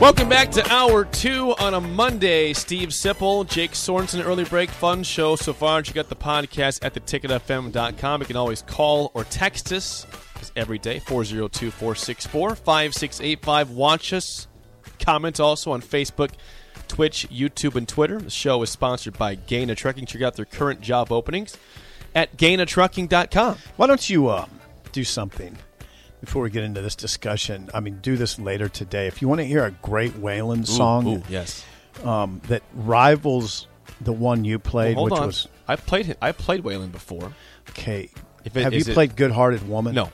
Welcome 0.00 0.30
back 0.30 0.50
to 0.52 0.66
hour 0.72 1.04
two 1.04 1.54
on 1.58 1.74
a 1.74 1.80
Monday. 1.80 2.54
Steve 2.54 2.88
Sipple, 2.88 3.46
Jake 3.46 3.72
Sorensen, 3.72 4.24
early 4.24 4.44
break, 4.44 4.70
fun 4.70 5.02
show 5.02 5.36
so 5.36 5.52
far. 5.52 5.82
You 5.82 5.92
got 5.92 6.08
the 6.08 6.16
podcast 6.16 6.82
at 6.82 6.94
theticketfm.com. 6.94 8.20
You 8.22 8.26
can 8.26 8.36
always 8.36 8.62
call 8.62 9.10
or 9.12 9.24
text 9.24 9.70
us 9.72 10.06
every 10.56 10.78
day 10.78 11.00
402 11.00 11.70
464 11.70 12.56
5685. 12.56 13.70
Watch 13.72 14.14
us. 14.14 14.48
Comment 15.00 15.38
also 15.38 15.72
on 15.72 15.82
Facebook, 15.82 16.30
Twitch, 16.88 17.28
YouTube, 17.30 17.76
and 17.76 17.86
Twitter. 17.86 18.18
The 18.18 18.30
show 18.30 18.62
is 18.62 18.70
sponsored 18.70 19.18
by 19.18 19.36
Gaina 19.36 19.76
Trucking. 19.76 20.06
Check 20.06 20.22
out 20.22 20.34
their 20.34 20.46
current 20.46 20.80
job 20.80 21.12
openings 21.12 21.58
at 22.14 22.38
gainatrucking.com. 22.38 23.58
Why 23.76 23.86
don't 23.86 24.08
you 24.08 24.28
uh, 24.28 24.46
do 24.92 25.04
something 25.04 25.58
before 26.20 26.42
we 26.42 26.50
get 26.50 26.64
into 26.64 26.80
this 26.82 26.94
discussion? 26.94 27.68
I 27.74 27.80
mean, 27.80 27.98
do 28.02 28.16
this 28.16 28.38
later 28.38 28.68
today. 28.68 29.06
If 29.06 29.20
you 29.22 29.28
want 29.28 29.40
to 29.40 29.44
hear 29.46 29.64
a 29.64 29.70
great 29.70 30.12
Waylon 30.14 30.66
song 30.66 31.06
Ooh, 31.06 31.22
yes. 31.28 31.64
um, 32.04 32.40
that 32.48 32.62
rivals 32.74 33.66
the 34.00 34.12
one 34.12 34.44
you 34.44 34.58
played, 34.58 34.94
Hold 34.96 35.10
which 35.10 35.20
on. 35.20 35.26
was 35.26 35.48
I 35.68 35.76
played 35.76 36.16
I 36.22 36.32
played 36.32 36.62
Waylon 36.62 36.92
before. 36.92 37.32
okay. 37.70 38.10
If 38.44 38.56
it- 38.56 38.62
Have 38.62 38.72
you 38.72 38.80
it- 38.80 38.94
played 38.94 39.16
"Good 39.16 39.32
Hearted 39.32 39.68
Woman"? 39.68 39.94
No. 39.94 40.10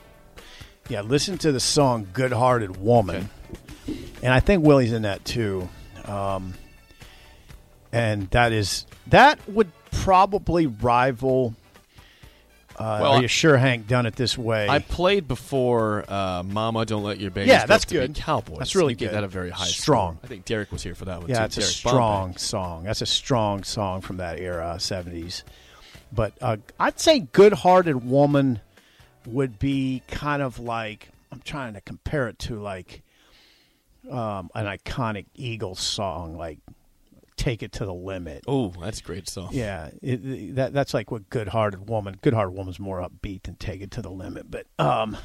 Yeah, 0.89 1.01
listen 1.03 1.39
to 1.39 1.53
the 1.53 1.61
song 1.61 2.07
"Good 2.12 2.33
Hearted 2.33 2.77
Woman," 2.77 3.29
and 4.23 4.33
I 4.33 4.41
think 4.41 4.65
Willie's 4.65 4.93
in 4.93 5.03
that 5.03 5.25
too. 5.25 5.69
Um, 6.05 6.55
and 7.93 8.29
that 8.31 8.53
is 8.53 8.87
that 9.09 9.39
would 9.49 9.71
probably 9.93 10.67
rival. 10.67 11.55
Uh, 12.78 12.98
Well, 13.00 13.12
are 13.14 13.22
you 13.22 13.28
sure 13.28 13.56
Hank 13.56 13.86
done 13.88 14.05
it 14.06 14.16
this 14.16 14.36
way? 14.36 14.69
I 14.69 14.78
played 14.80 15.27
before 15.27 16.05
uh, 16.08 16.42
"Mama, 16.44 16.84
Don't 16.84 17.03
Let 17.03 17.19
Your 17.19 17.31
Baby." 17.31 17.48
Yeah, 17.48 17.64
that's 17.66 17.84
Up 17.84 17.88
to 17.88 17.94
Be 17.94 18.00
good. 18.00 18.14
Cowboys. 18.14 18.59
That's 18.59 18.76
really 18.76 18.94
good. 18.94 19.12
that 19.12 19.25
a 19.25 19.28
very 19.28 19.50
high 19.50 19.64
Strong. 19.66 20.16
score. 20.16 20.25
I 20.25 20.26
think 20.28 20.44
Derek 20.44 20.70
was 20.72 20.82
here 20.82 20.94
for 20.94 21.06
that 21.06 21.20
one. 21.20 21.28
Yeah, 21.31 21.38
too. 21.41 21.44
it's 21.47 21.56
a 21.59 21.62
strong 21.62 22.26
Bombay. 22.28 22.38
song. 22.38 22.84
That's 22.84 23.00
a 23.03 23.06
strong 23.06 23.65
song 23.65 24.00
from 24.03 24.19
that 24.19 24.38
era, 24.38 24.76
seventies. 24.78 25.42
But 26.12 26.34
uh, 26.42 26.59
I'd 26.78 27.00
say 27.00 27.20
"Good 27.20 27.53
Hearted 27.54 28.04
Woman" 28.09 28.60
would 29.26 29.59
be 29.59 30.03
kind 30.09 30.42
of 30.42 30.59
like 30.59 31.09
I'm 31.32 31.41
trying 31.41 31.75
to 31.75 31.81
compare 31.81 32.28
it 32.28 32.38
to 32.41 32.60
like 32.60 33.03
um, 34.10 34.50
an 34.54 34.66
iconic 34.66 35.26
Eagles 35.34 35.81
song, 35.81 36.36
like 36.36 36.59
"Take 37.36 37.62
It 37.62 37.72
to 37.72 37.84
the 37.84 37.94
Limit." 37.94 38.44
Oh, 38.48 38.72
that's 38.80 39.00
a 39.00 39.02
great 39.02 39.28
song. 39.28 39.48
Yeah, 39.52 39.91
it, 40.02 40.24
it- 40.24 40.54
that 40.56 40.72
that's 40.72 40.94
like 40.94 41.10
what 41.10 41.28
"Good 41.30 41.48
Hearted 41.48 41.88
Woman." 41.88 42.16
"Good 42.22 42.34
Hearted 42.34 42.54
Woman's 42.56 42.78
more 42.80 43.00
upbeat 43.00 43.44
than 43.44 43.56
"Take 43.56 43.80
It 43.80 43.91
to 43.92 44.02
the 44.02 44.10
Limit." 44.10 44.50
But 44.50 44.66
um, 44.78 45.16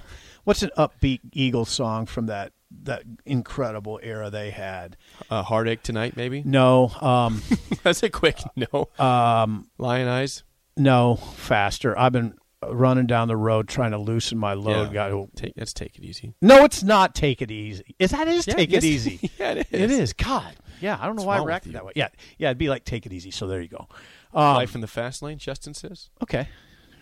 what's 0.43 0.63
an 0.63 0.71
upbeat 0.77 1.19
Eagles 1.33 1.69
song 1.69 2.05
from 2.05 2.27
that 2.27 2.53
that 2.83 3.03
incredible 3.25 3.99
era 4.01 4.29
they 4.29 4.51
had? 4.51 4.97
Uh, 5.29 5.43
Heartache 5.43 5.83
tonight, 5.83 6.15
maybe. 6.15 6.41
No, 6.45 6.89
um, 7.01 7.41
that's 7.83 8.03
a 8.03 8.09
quick 8.09 8.39
no. 8.55 8.89
Um, 8.99 9.69
Lion 9.77 10.07
Eyes. 10.07 10.43
No, 10.77 11.15
faster. 11.17 11.97
I've 11.99 12.13
been 12.13 12.35
running 12.65 13.07
down 13.07 13.27
the 13.27 13.35
road 13.35 13.67
trying 13.67 13.89
to 13.91 13.97
loosen 13.97 14.37
my 14.37 14.53
load. 14.53 14.93
Yeah. 14.93 15.09
Got 15.09 15.35
Take, 15.35 15.53
let's 15.57 15.73
take 15.73 15.97
it 15.97 16.03
easy. 16.03 16.33
no, 16.41 16.63
it's 16.63 16.81
not. 16.83 17.13
Take 17.15 17.41
it 17.41 17.49
easy. 17.51 17.95
Is 17.99 18.11
that 18.11 18.27
is 18.27 18.45
Yeah, 18.47 18.53
take 18.53 18.71
yes. 18.71 18.83
it 18.83 18.87
easy? 18.87 19.31
Yeah, 19.39 19.51
it 19.53 19.67
is. 19.71 19.81
It 19.81 19.91
is. 19.91 20.13
God. 20.13 20.55
Yeah, 20.81 20.97
I 20.99 21.05
don't 21.05 21.15
know 21.15 21.23
What's 21.23 21.27
why 21.27 21.37
I 21.37 21.43
reacted 21.45 21.73
that 21.73 21.85
way. 21.85 21.93
Yeah, 21.95 22.09
yeah. 22.37 22.49
It'd 22.49 22.57
be 22.57 22.69
like 22.69 22.83
take 22.85 23.05
it 23.05 23.13
easy. 23.13 23.31
So 23.31 23.47
there 23.47 23.61
you 23.61 23.69
go. 23.69 23.87
Um, 24.33 24.55
Life 24.55 24.75
in 24.75 24.81
the 24.81 24.87
fast 24.87 25.21
lane. 25.21 25.37
Justin 25.37 25.73
says. 25.73 26.09
okay. 26.23 26.47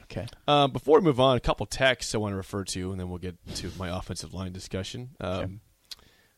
Okay. 0.04 0.26
Uh, 0.48 0.68
before 0.68 1.00
we 1.00 1.06
move 1.06 1.20
on, 1.20 1.38
a 1.38 1.40
couple 1.40 1.66
texts 1.68 2.16
I 2.16 2.18
want 2.18 2.32
to 2.34 2.36
refer 2.38 2.64
to, 2.64 2.92
and 2.92 3.00
then 3.00 3.10
we'll 3.10 3.20
get 3.20 3.36
to 3.58 3.72
my 3.78 3.96
offensive 3.96 4.34
line 4.34 4.52
discussion. 4.52 5.12
Um, 5.22 5.62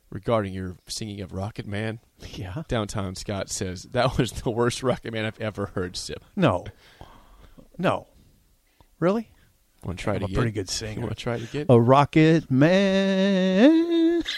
Regarding 0.09 0.53
your 0.53 0.75
singing 0.87 1.21
of 1.21 1.31
Rocket 1.31 1.65
Man, 1.65 1.99
Yeah. 2.33 2.63
downtown 2.67 3.15
Scott 3.15 3.49
says 3.49 3.83
that 3.93 4.17
was 4.17 4.33
the 4.33 4.49
worst 4.49 4.83
Rocket 4.83 5.13
Man 5.13 5.23
I've 5.23 5.39
ever 5.39 5.67
heard. 5.67 5.95
Sip. 5.95 6.21
No. 6.35 6.65
No. 7.77 8.07
Really? 8.99 9.31
Want 9.85 9.97
to 9.97 10.03
try 10.03 10.15
it 10.15 10.23
again? 10.23 10.35
pretty 10.35 10.51
good 10.51 10.69
singer. 10.69 10.99
want 11.05 11.15
to 11.17 11.23
try 11.23 11.35
it 11.35 11.43
again? 11.43 11.65
A 11.69 11.79
rocket 11.79 12.51
man. 12.51 14.21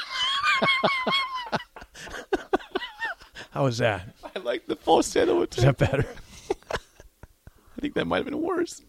How 3.53 3.64
was 3.66 3.78
that? 3.78 4.08
I 4.36 4.40
like 4.40 4.66
the 4.68 4.75
falsetto. 4.75 5.41
Is 5.44 5.50
that 5.58 5.78
better? 5.78 6.06
I 6.72 7.81
think 7.81 7.94
that 7.96 8.06
might 8.06 8.18
have 8.18 8.25
been 8.25 8.41
worse. 8.41 8.81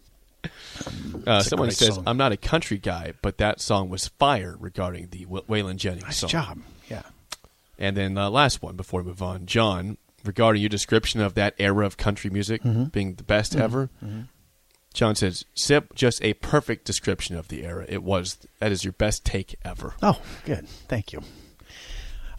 Uh, 1.27 1.43
someone 1.43 1.71
says, 1.71 1.95
song. 1.95 2.05
"I'm 2.07 2.17
not 2.17 2.33
a 2.33 2.37
country 2.37 2.79
guy, 2.79 3.15
but 3.23 3.39
that 3.39 3.61
song 3.61 3.89
was 3.89 4.09
fire." 4.09 4.57
Regarding 4.59 5.09
the 5.11 5.25
w- 5.25 5.45
Waylon 5.49 5.77
Jennings 5.77 6.05
Nice 6.05 6.19
song. 6.19 6.31
job. 6.31 6.59
Yeah. 6.89 7.03
And 7.79 7.97
then 7.97 8.17
uh, 8.19 8.31
last 8.31 8.63
one 8.63 8.77
before 8.77 9.01
we 9.03 9.09
move 9.09 9.23
on, 9.23 9.47
John, 9.47 9.97
regarding 10.25 10.63
your 10.63 10.69
description 10.69 11.21
of 11.21 11.35
that 11.35 11.55
era 11.59 11.85
of 11.87 11.97
country 11.97 12.31
music 12.31 12.63
Mm-hmm. 12.63 12.85
being 12.85 13.15
the 13.15 13.23
best 13.25 13.57
ever. 13.57 13.89
John 14.93 15.15
says, 15.15 15.45
"Sip, 15.55 15.95
just 15.95 16.23
a 16.23 16.35
perfect 16.35 16.85
description 16.85 17.37
of 17.37 17.49
the 17.49 17.65
era. 17.65 17.85
It 17.89 18.03
was 18.03 18.39
that 18.61 18.71
is 18.71 18.85
your 18.85 18.93
best 18.93 19.25
take 19.25 19.57
ever." 19.65 19.95
Oh, 20.03 20.21
good. 20.45 20.69
Thank 20.69 21.13
you. 21.13 21.23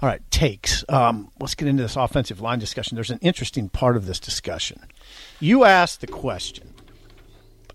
All 0.05 0.11
right, 0.11 0.21
takes. 0.29 0.85
Um, 0.88 1.31
let's 1.39 1.55
get 1.55 1.67
into 1.67 1.81
this 1.81 1.95
offensive 1.95 2.39
line 2.39 2.59
discussion. 2.59 2.93
There's 2.93 3.09
an 3.09 3.17
interesting 3.23 3.69
part 3.69 3.97
of 3.97 4.05
this 4.05 4.19
discussion. 4.19 4.79
You 5.39 5.63
asked 5.63 5.99
the 5.99 6.05
question 6.05 6.75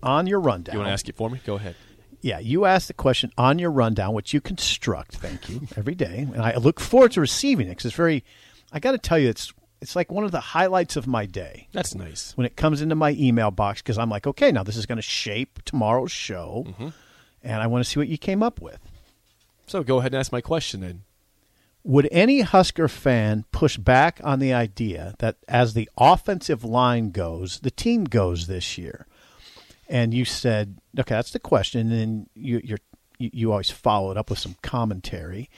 on 0.01 0.27
your 0.27 0.39
rundown. 0.39 0.71
You 0.75 0.79
want 0.79 0.87
to 0.87 0.93
ask 0.93 1.09
it 1.09 1.17
for 1.17 1.29
me? 1.29 1.41
Go 1.45 1.55
ahead. 1.55 1.75
Yeah, 2.21 2.39
you 2.39 2.63
asked 2.63 2.87
the 2.87 2.93
question 2.93 3.33
on 3.37 3.59
your 3.59 3.69
rundown, 3.69 4.13
which 4.13 4.33
you 4.33 4.39
construct. 4.39 5.17
Thank 5.17 5.49
you 5.49 5.67
every 5.75 5.93
day, 5.93 6.25
and 6.33 6.41
I 6.41 6.55
look 6.55 6.79
forward 6.79 7.11
to 7.11 7.19
receiving 7.19 7.67
it 7.67 7.71
because 7.71 7.87
it's 7.87 7.95
very. 7.95 8.23
I 8.71 8.79
got 8.79 8.93
to 8.93 8.97
tell 8.97 9.19
you, 9.19 9.27
it's 9.27 9.51
it's 9.81 9.97
like 9.97 10.09
one 10.09 10.23
of 10.23 10.31
the 10.31 10.39
highlights 10.39 10.95
of 10.95 11.07
my 11.07 11.25
day 11.25 11.67
That's 11.73 11.95
nice. 11.95 12.31
when 12.37 12.45
it 12.45 12.55
comes 12.55 12.81
into 12.81 12.95
my 12.95 13.11
email 13.19 13.51
box 13.51 13.81
because 13.81 13.97
I'm 13.97 14.09
like, 14.09 14.25
okay, 14.25 14.53
now 14.53 14.63
this 14.63 14.77
is 14.77 14.85
going 14.85 14.99
to 14.99 15.01
shape 15.01 15.59
tomorrow's 15.65 16.13
show, 16.13 16.63
Mm-hmm. 16.65 16.87
and 17.43 17.61
I 17.61 17.67
want 17.67 17.83
to 17.83 17.89
see 17.91 17.99
what 17.99 18.07
you 18.07 18.17
came 18.17 18.41
up 18.41 18.61
with. 18.61 18.79
So 19.67 19.83
go 19.83 19.97
ahead 19.99 20.13
and 20.13 20.19
ask 20.21 20.31
my 20.31 20.39
question 20.39 20.79
then. 20.79 21.01
Would 21.83 22.07
any 22.11 22.41
Husker 22.41 22.87
fan 22.87 23.45
push 23.51 23.77
back 23.77 24.21
on 24.23 24.39
the 24.39 24.53
idea 24.53 25.15
that 25.19 25.37
as 25.47 25.73
the 25.73 25.89
offensive 25.97 26.63
line 26.63 27.11
goes, 27.11 27.59
the 27.59 27.71
team 27.71 28.03
goes 28.03 28.47
this 28.47 28.77
year? 28.77 29.07
And 29.87 30.13
you 30.13 30.23
said, 30.23 30.77
okay, 30.97 31.15
that's 31.15 31.31
the 31.31 31.39
question. 31.39 31.91
And 31.91 32.29
you, 32.35 32.61
you're, 32.63 32.79
you, 33.17 33.29
you 33.33 33.51
always 33.51 33.71
follow 33.71 34.11
it 34.11 34.17
up 34.17 34.29
with 34.29 34.39
some 34.39 34.55
commentary. 34.61 35.49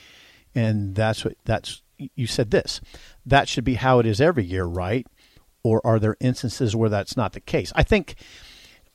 And 0.55 0.95
that's 0.95 1.25
what 1.25 1.35
that's, 1.45 1.81
you 1.97 2.25
said 2.25 2.51
this. 2.51 2.81
That 3.25 3.47
should 3.47 3.63
be 3.63 3.75
how 3.75 3.99
it 3.99 4.05
is 4.05 4.21
every 4.21 4.43
year, 4.43 4.65
right? 4.65 5.05
Or 5.63 5.85
are 5.85 5.99
there 5.99 6.17
instances 6.19 6.75
where 6.75 6.89
that's 6.89 7.15
not 7.15 7.33
the 7.33 7.39
case? 7.39 7.71
I 7.75 7.83
think 7.83 8.15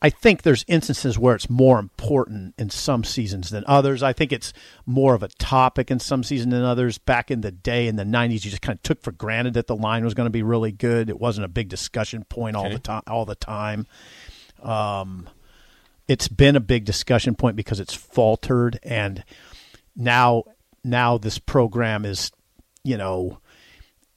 I 0.01 0.11
think 0.11 0.43
there's 0.43 0.65
instances 0.69 1.19
where 1.19 1.35
it's 1.35 1.51
more 1.51 1.81
important 1.81 2.55
in 2.57 2.71
some 2.71 3.03
seasons 3.03 3.51
than 3.51 3.65
others. 3.67 4.01
I 4.03 4.13
think 4.13 4.31
it's 4.33 4.53
more 4.87 5.15
of 5.15 5.25
a 5.25 5.29
topic 5.29 5.91
in 5.91 5.99
some 5.99 6.23
seasons 6.23 6.53
than 6.53 6.63
others. 6.63 6.99
Back 6.99 7.33
in 7.33 7.41
the 7.41 7.51
day 7.51 7.89
in 7.89 7.97
the 7.97 8.05
90s, 8.05 8.45
you 8.45 8.51
just 8.51 8.63
kind 8.63 8.77
of 8.77 8.83
took 8.85 9.03
for 9.03 9.11
granted 9.11 9.55
that 9.55 9.67
the 9.67 9.75
line 9.75 10.05
was 10.05 10.15
going 10.15 10.27
to 10.27 10.31
be 10.31 10.45
really 10.45 10.71
good. 10.71 11.11
It 11.11 11.19
wasn't 11.19 11.47
a 11.47 11.49
big 11.49 11.69
discussion 11.69 12.23
point 12.25 12.55
all 12.55 12.67
Okay. 12.67 12.75
the 12.75 12.79
time. 12.81 13.03
All 13.09 13.25
the 13.25 13.35
time. 13.35 13.89
Um, 14.63 15.29
it's 16.07 16.29
been 16.29 16.55
a 16.55 16.61
big 16.61 16.85
discussion 16.85 17.35
point 17.35 17.57
because 17.57 17.81
it's 17.81 17.95
faltered, 17.95 18.79
and 18.85 19.25
now 19.97 20.45
now 20.85 21.19
this 21.19 21.39
program 21.39 22.05
is, 22.05 22.31
you 22.85 22.97
know, 22.97 23.41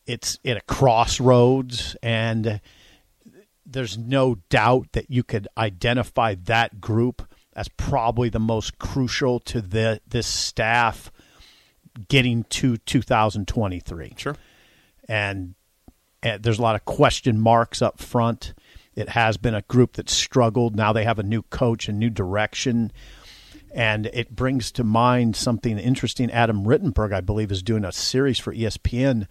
it's 0.05 0.37
at 0.45 0.57
a 0.57 0.61
crossroads 0.61 1.95
and 2.03 2.61
there's 3.71 3.97
no 3.97 4.35
doubt 4.50 4.88
that 4.94 5.09
you 5.09 5.23
could 5.23 5.47
identify 5.57 6.35
that 6.45 6.81
group 6.81 7.21
as 7.53 7.68
probably 7.69 8.29
the 8.29 8.39
most 8.39 8.77
crucial 8.79 9.39
to 9.39 9.62
the 9.62 10.01
this 10.07 10.27
staff 10.27 11.12
getting 12.07 12.44
to 12.45 12.77
2023 12.77 14.13
Sure. 14.18 14.35
and, 15.09 15.56
and 16.23 16.41
there's 16.44 16.59
a 16.59 16.62
lot 16.62 16.75
of 16.75 16.85
question 16.85 17.39
marks 17.39 17.81
up 17.81 18.00
front. 18.00 18.53
It 18.95 19.09
has 19.09 19.38
been 19.38 19.56
a 19.56 19.62
group 19.63 19.94
that 19.94 20.09
struggled. 20.09 20.75
Now 20.75 20.94
they 20.94 21.03
have 21.03 21.19
a 21.19 21.24
new 21.24 21.41
coach, 21.44 21.89
a 21.89 21.94
new 21.94 22.09
direction, 22.09 22.91
and 23.74 24.06
it 24.07 24.35
brings 24.35 24.71
to 24.74 24.83
mind 24.83 25.35
something 25.35 25.77
interesting. 25.77 26.29
Adam 26.31 26.65
Rittenberg, 26.65 27.13
I 27.13 27.21
believe, 27.21 27.51
is 27.51 27.63
doing 27.63 27.85
a 27.85 27.91
series 27.91 28.38
for 28.39 28.53
ESPN 28.53 29.27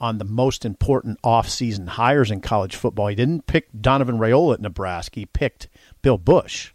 on 0.00 0.18
the 0.18 0.24
most 0.24 0.64
important 0.64 1.20
offseason 1.22 1.88
hires 1.88 2.30
in 2.30 2.40
college 2.40 2.76
football. 2.76 3.08
He 3.08 3.14
didn't 3.14 3.46
pick 3.46 3.68
Donovan 3.80 4.18
Raiola 4.18 4.54
at 4.54 4.60
Nebraska. 4.60 5.20
He 5.20 5.26
picked 5.26 5.68
Bill 6.02 6.18
Busch 6.18 6.72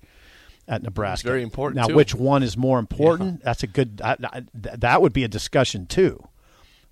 at 0.68 0.84
Nebraska. 0.84 1.28
very 1.28 1.44
important, 1.44 1.78
Now, 1.78 1.88
too. 1.88 1.96
which 1.96 2.14
one 2.16 2.44
is 2.44 2.58
more 2.58 2.80
important? 2.80 3.44
That's 3.44 3.64
a 3.64 3.68
good. 3.68 4.02
I, 4.04 4.18
I, 4.24 4.44
that 4.54 5.02
would 5.02 5.14
be 5.14 5.24
a 5.24 5.30
discussion 5.30 5.86
too 5.86 6.24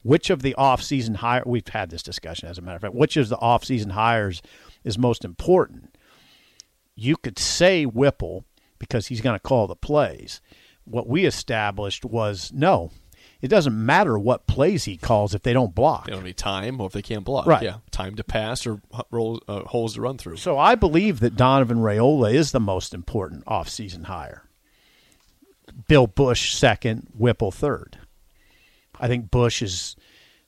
which 0.04 0.30
of 0.30 0.42
the 0.42 0.56
off-season 0.56 1.16
hire 1.16 1.44
we've 1.46 1.68
had 1.68 1.90
this 1.90 2.04
discussion 2.04 2.50
as 2.50 2.58
a 2.58 2.62
matter 2.62 2.76
of 2.76 2.82
fact 2.82 2.94
which 2.96 3.18
of 3.18 3.30
the 3.30 3.38
off-season 3.38 3.92
hires 3.92 4.42
is 4.84 4.98
most 4.98 5.24
important 5.24 5.96
you 6.96 7.16
could 7.16 7.38
say 7.38 7.86
whipple 7.86 8.44
because 8.80 9.08
he's 9.08 9.22
going 9.22 9.36
to 9.36 9.40
call 9.40 9.68
the 9.68 9.76
plays 9.76 10.42
what 10.86 11.08
we 11.08 11.26
established 11.26 12.04
was 12.04 12.52
no 12.54 12.92
it 13.42 13.48
doesn't 13.48 13.76
matter 13.86 14.18
what 14.20 14.46
plays 14.48 14.84
he 14.86 14.98
calls 14.98 15.34
if 15.34 15.42
they 15.42 15.54
don't 15.54 15.74
block 15.74 16.06
They 16.06 16.12
don't 16.12 16.24
need 16.24 16.38
time, 16.38 16.80
or 16.80 16.88
if 16.88 16.94
they 16.94 17.02
can't 17.02 17.24
block. 17.26 17.48
Right. 17.48 17.64
Yeah. 17.64 17.78
Time 17.90 18.16
to 18.16 18.24
pass 18.24 18.66
or 18.68 18.82
roll, 19.10 19.42
uh, 19.48 19.62
holes 19.62 19.96
to 19.96 20.02
run 20.02 20.18
through. 20.18 20.38
so 20.38 20.58
i 20.58 20.76
believe 20.76 21.20
that 21.22 21.36
donovan 21.36 21.78
raiola 21.80 22.34
is 22.34 22.52
the 22.52 22.60
most 22.60 22.94
important 22.94 23.44
off-season 23.48 24.04
hire 24.06 24.44
bill 25.88 26.08
busch 26.08 26.54
second 26.54 27.08
whipple 27.18 27.52
third 27.52 27.98
I 29.00 29.08
think 29.08 29.32
Busch 29.32 29.64
is 29.64 29.96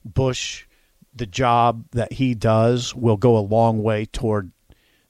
Busch. 0.04 0.66
The 1.12 1.26
job 1.26 1.86
that 1.90 2.12
he 2.12 2.34
does 2.34 2.94
will 2.94 3.16
go 3.16 3.36
a 3.36 3.40
long 3.40 3.82
way 3.82 4.04
toward 4.04 4.52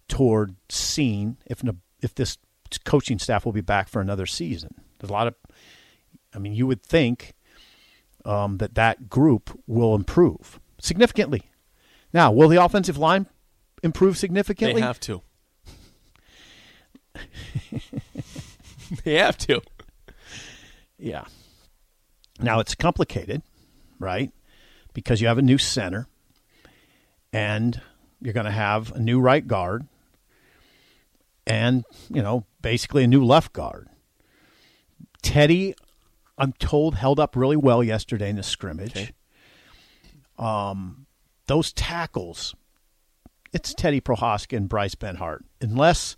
toward 0.09 0.57
seeing 0.71 1.37
if 1.45 1.63
if 2.01 2.15
this 2.15 2.39
coaching 2.85 3.19
staff 3.19 3.45
will 3.45 3.53
be 3.53 3.61
back 3.61 3.89
for 3.89 4.01
another 4.01 4.25
season. 4.25 4.71
There's 4.99 5.11
a 5.11 5.13
lot 5.13 5.27
of, 5.27 5.35
I 6.35 6.39
mean, 6.39 6.55
you 6.55 6.67
would 6.67 6.83
think 6.83 7.35
um, 8.25 8.59
that 8.59 8.75
that 8.75 9.09
group 9.09 9.59
will 9.67 9.95
improve 9.95 10.61
significantly. 10.81 11.43
Now, 12.13 12.33
will 12.33 12.49
the 12.49 12.63
offensive 12.63 12.99
line 12.99 13.27
improve 13.83 14.17
significantly? 14.17 14.81
They 14.81 14.87
have 14.87 15.01
to. 15.01 15.23
they 19.05 19.15
have 19.15 19.37
to. 19.39 19.61
Yeah. 20.99 21.25
Now 22.41 22.61
it's 22.61 22.75
complicated, 22.75 23.43
right? 23.99 24.31
Because 24.93 25.21
you 25.21 25.29
have 25.29 25.39
a 25.39 25.43
new 25.43 25.59
center 25.59 26.07
and 27.33 27.81
you're 28.21 28.33
going 28.33 28.47
to 28.47 28.53
have 28.53 28.93
a 28.93 28.99
new 28.99 29.21
right 29.21 29.47
guard 29.47 29.87
and, 31.47 31.85
you 32.09 32.23
know, 32.23 32.47
basically 32.63 33.05
a 33.05 33.07
new 33.07 33.25
left 33.25 33.53
guard. 33.53 33.89
Teddy, 35.23 35.75
I'm 36.37 36.53
told, 36.55 36.95
held 36.97 37.21
up 37.21 37.37
really 37.37 37.57
well 37.57 37.83
yesterday 37.83 38.29
in 38.31 38.37
the 38.37 38.43
scrimmage. 38.43 38.97
Okay. 38.97 39.11
Um, 40.39 41.07
those 41.47 41.73
tackles, 41.73 42.55
it's 43.53 43.73
Teddy 43.75 44.01
Prochazka 44.01 44.57
and 44.57 44.69
Bryce 44.69 44.95
Benhart. 44.95 45.41
Unless 45.61 46.17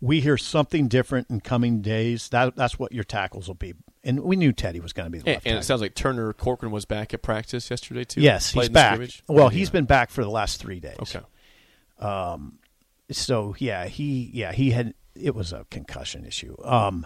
we 0.00 0.20
hear 0.20 0.36
something 0.36 0.88
different 0.88 1.28
in 1.30 1.40
coming 1.40 1.82
days, 1.82 2.28
that 2.28 2.54
that's 2.56 2.78
what 2.78 2.92
your 2.92 3.04
tackles 3.04 3.48
will 3.48 3.54
be. 3.56 3.74
And 4.04 4.20
we 4.20 4.36
knew 4.36 4.52
Teddy 4.52 4.80
was 4.80 4.92
going 4.92 5.06
to 5.06 5.10
be 5.10 5.18
the 5.18 5.26
And, 5.26 5.34
left 5.36 5.46
and 5.46 5.58
it 5.58 5.64
sounds 5.64 5.80
like 5.82 5.94
Turner 5.94 6.32
Corcoran 6.32 6.72
was 6.72 6.84
back 6.86 7.12
at 7.12 7.22
practice 7.22 7.68
yesterday 7.70 8.04
too. 8.04 8.20
Yes, 8.20 8.50
he's 8.52 8.68
back. 8.68 8.94
scrimmage? 8.94 9.22
Well, 9.28 9.52
Yeah. 9.52 9.58
he's 9.58 9.70
been 9.70 9.84
back 9.84 10.10
for 10.10 10.22
the 10.22 10.30
last 10.30 10.60
three 10.60 10.80
days. 10.80 10.96
okay. 11.00 11.20
Um, 11.98 12.58
So 13.10 13.54
yeah, 13.58 13.86
he 13.86 14.30
yeah 14.32 14.52
he 14.52 14.70
had 14.70 14.94
it 15.16 15.34
was 15.34 15.52
a 15.52 15.66
concussion 15.70 16.24
issue. 16.24 16.54
Um, 16.64 17.04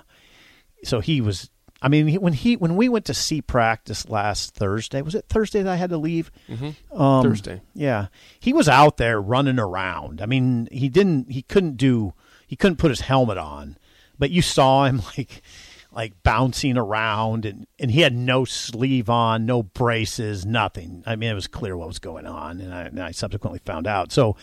so 0.85 1.01
he 1.01 1.21
was. 1.23 1.51
I 1.85 1.89
mean, 1.89 2.15
when 2.15 2.33
he 2.33 2.57
when 2.57 2.77
we 2.77 2.89
went 2.89 3.05
to 3.05 3.15
see 3.15 3.43
practice 3.43 4.09
last 4.09 4.55
Thursday, 4.55 5.03
was 5.03 5.15
it 5.15 5.27
Thursday 5.29 5.61
that 5.63 5.71
I 5.71 5.77
had 5.77 5.91
to 5.91 5.99
leave? 5.99 6.31
Mm-hmm. 6.49 6.99
Um, 6.99 7.23
Thursday. 7.23 7.61
Yeah, 7.75 8.07
he 8.41 8.55
was 8.55 8.71
out 8.71 8.97
there 8.97 9.21
running 9.21 9.59
around. 9.59 10.23
I 10.23 10.27
mean, 10.27 10.67
he 10.73 10.89
didn't. 10.89 11.31
He 11.31 11.43
couldn't 11.43 11.77
do. 11.77 12.15
He 12.47 12.57
couldn't 12.57 12.79
put 12.79 12.89
his 12.89 13.03
helmet 13.03 13.37
on, 13.37 13.77
but 14.19 14.31
you 14.31 14.41
saw 14.41 14.87
him 14.87 15.03
like 15.19 15.43
like 15.93 16.23
bouncing 16.23 16.79
around, 16.79 17.45
and 17.45 17.67
and 17.79 17.91
he 17.91 18.01
had 18.01 18.15
no 18.15 18.47
sleeve 18.47 19.11
on, 19.11 19.45
no 19.45 19.63
braces, 19.63 20.47
nothing. 20.47 21.03
I 21.07 21.17
mean, 21.17 21.31
it 21.31 21.35
was 21.35 21.49
clear 21.49 21.77
what 21.77 21.89
was 21.89 21.99
going 21.99 22.27
on, 22.27 22.63
and 22.63 22.73
I, 22.73 22.83
and 22.85 22.99
I 22.99 23.11
subsequently 23.11 23.61
found 23.63 23.87
out. 23.87 24.11
So, 24.11 24.37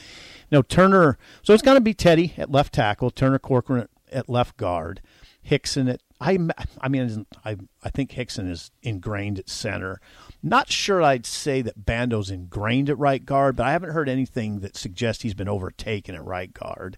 no 0.51 0.61
Turner. 0.61 1.17
So 1.41 1.55
it's 1.55 1.63
going 1.63 1.77
to 1.77 1.81
be 1.81 1.95
Teddy 1.95 2.35
at 2.37 2.51
left 2.51 2.71
tackle, 2.71 3.09
Turner 3.09 3.39
Corcoran 3.39 3.81
at, 3.81 3.89
at 4.11 4.29
left 4.29 4.57
guard, 4.57 5.01
Hixson 5.49 5.91
at. 5.91 6.01
I, 6.21 6.37
I 6.79 6.87
mean, 6.87 7.25
I, 7.43 7.57
I 7.83 7.89
think 7.89 8.11
Hixson 8.11 8.49
is 8.49 8.69
ingrained 8.83 9.39
at 9.39 9.49
center. 9.49 9.99
Not 10.43 10.71
sure 10.71 11.01
I'd 11.01 11.25
say 11.25 11.63
that 11.63 11.83
Bando's 11.83 12.29
ingrained 12.29 12.91
at 12.91 12.99
right 12.99 13.25
guard, 13.25 13.55
but 13.55 13.65
I 13.65 13.71
haven't 13.71 13.89
heard 13.89 14.07
anything 14.07 14.59
that 14.59 14.77
suggests 14.77 15.23
he's 15.23 15.33
been 15.33 15.49
overtaken 15.49 16.13
at 16.13 16.23
right 16.23 16.53
guard. 16.53 16.97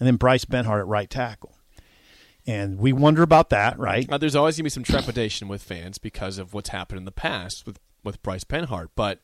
And 0.00 0.08
then 0.08 0.16
Bryce 0.16 0.44
Benhart 0.44 0.80
at 0.80 0.86
right 0.88 1.08
tackle. 1.08 1.56
And 2.46 2.78
we 2.78 2.92
wonder 2.92 3.22
about 3.22 3.50
that, 3.50 3.78
right? 3.78 4.10
Uh, 4.10 4.18
there's 4.18 4.36
always 4.36 4.56
going 4.56 4.64
to 4.64 4.64
be 4.64 4.70
some 4.70 4.84
trepidation 4.84 5.46
with 5.46 5.62
fans 5.62 5.98
because 5.98 6.38
of 6.38 6.52
what's 6.52 6.70
happened 6.70 6.98
in 6.98 7.04
the 7.04 7.12
past 7.12 7.64
with, 7.64 7.78
with 8.02 8.22
Bryce 8.22 8.44
Benhart. 8.44 8.88
But 8.96 9.20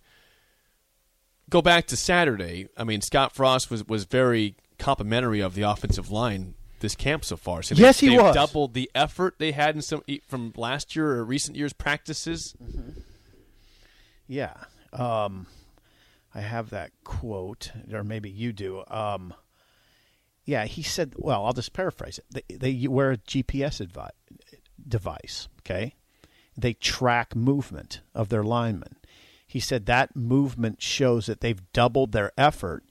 go 1.51 1.61
back 1.61 1.87
to 1.89 1.97
Saturday. 1.97 2.69
I 2.77 2.85
mean, 2.85 3.01
Scott 3.01 3.35
Frost 3.35 3.69
was, 3.69 3.85
was 3.87 4.05
very 4.05 4.55
complimentary 4.79 5.41
of 5.41 5.55
the 5.55 5.63
offensive 5.63 6.11
line 6.11 6.55
this 6.81 6.95
camp 6.97 7.25
so 7.25 7.37
far. 7.37 7.63
So 7.63 7.75
they- 7.75 7.83
Yes, 7.83 8.01
he 8.01 8.09
they've 8.09 8.21
was. 8.21 8.35
doubled 8.35 8.75
the 8.75 8.91
effort 8.95 9.37
they 9.39 9.53
had 9.53 9.75
in 9.77 9.83
some 9.83 10.03
from 10.27 10.53
last 10.57 10.97
year 10.97 11.11
or 11.13 11.25
recent 11.25 11.57
years' 11.57 11.73
practices. 11.73 12.55
Yeah. 14.27 14.55
Um, 14.93 15.47
I 16.35 16.41
have 16.41 16.71
that 16.71 16.93
quote, 17.05 17.73
or 17.93 18.05
maybe 18.05 18.31
you 18.31 18.53
do. 18.53 18.85
Um, 18.89 19.35
yeah, 20.45 20.65
he 20.65 20.83
said, 20.83 21.15
well, 21.17 21.45
I'll 21.45 21.53
just 21.53 21.73
paraphrase 21.73 22.19
it. 22.19 22.45
They, 22.49 22.57
they 22.57 22.87
wear 22.89 23.13
a 23.13 23.17
GPS 23.19 23.85
advi- 23.85 24.11
device, 24.87 25.49
okay? 25.61 25.95
They 26.57 26.75
track 26.75 27.35
movement 27.37 28.01
of 28.15 28.29
their 28.29 28.43
linemen. 28.45 28.97
He 29.47 29.61
said 29.61 29.87
that 29.87 30.15
movement 30.15 30.81
shows 30.81 31.27
that 31.27 31.41
they've 31.41 31.61
doubled 31.73 32.13
their 32.13 32.31
effort 32.39 32.85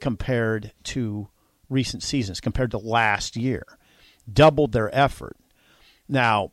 compared 0.00 0.72
to 0.84 1.28
recent 1.68 2.02
seasons, 2.02 2.40
compared 2.40 2.70
to 2.72 2.78
last 2.78 3.36
year. 3.36 3.64
Doubled 4.30 4.72
their 4.72 4.94
effort. 4.94 5.36
Now, 6.08 6.52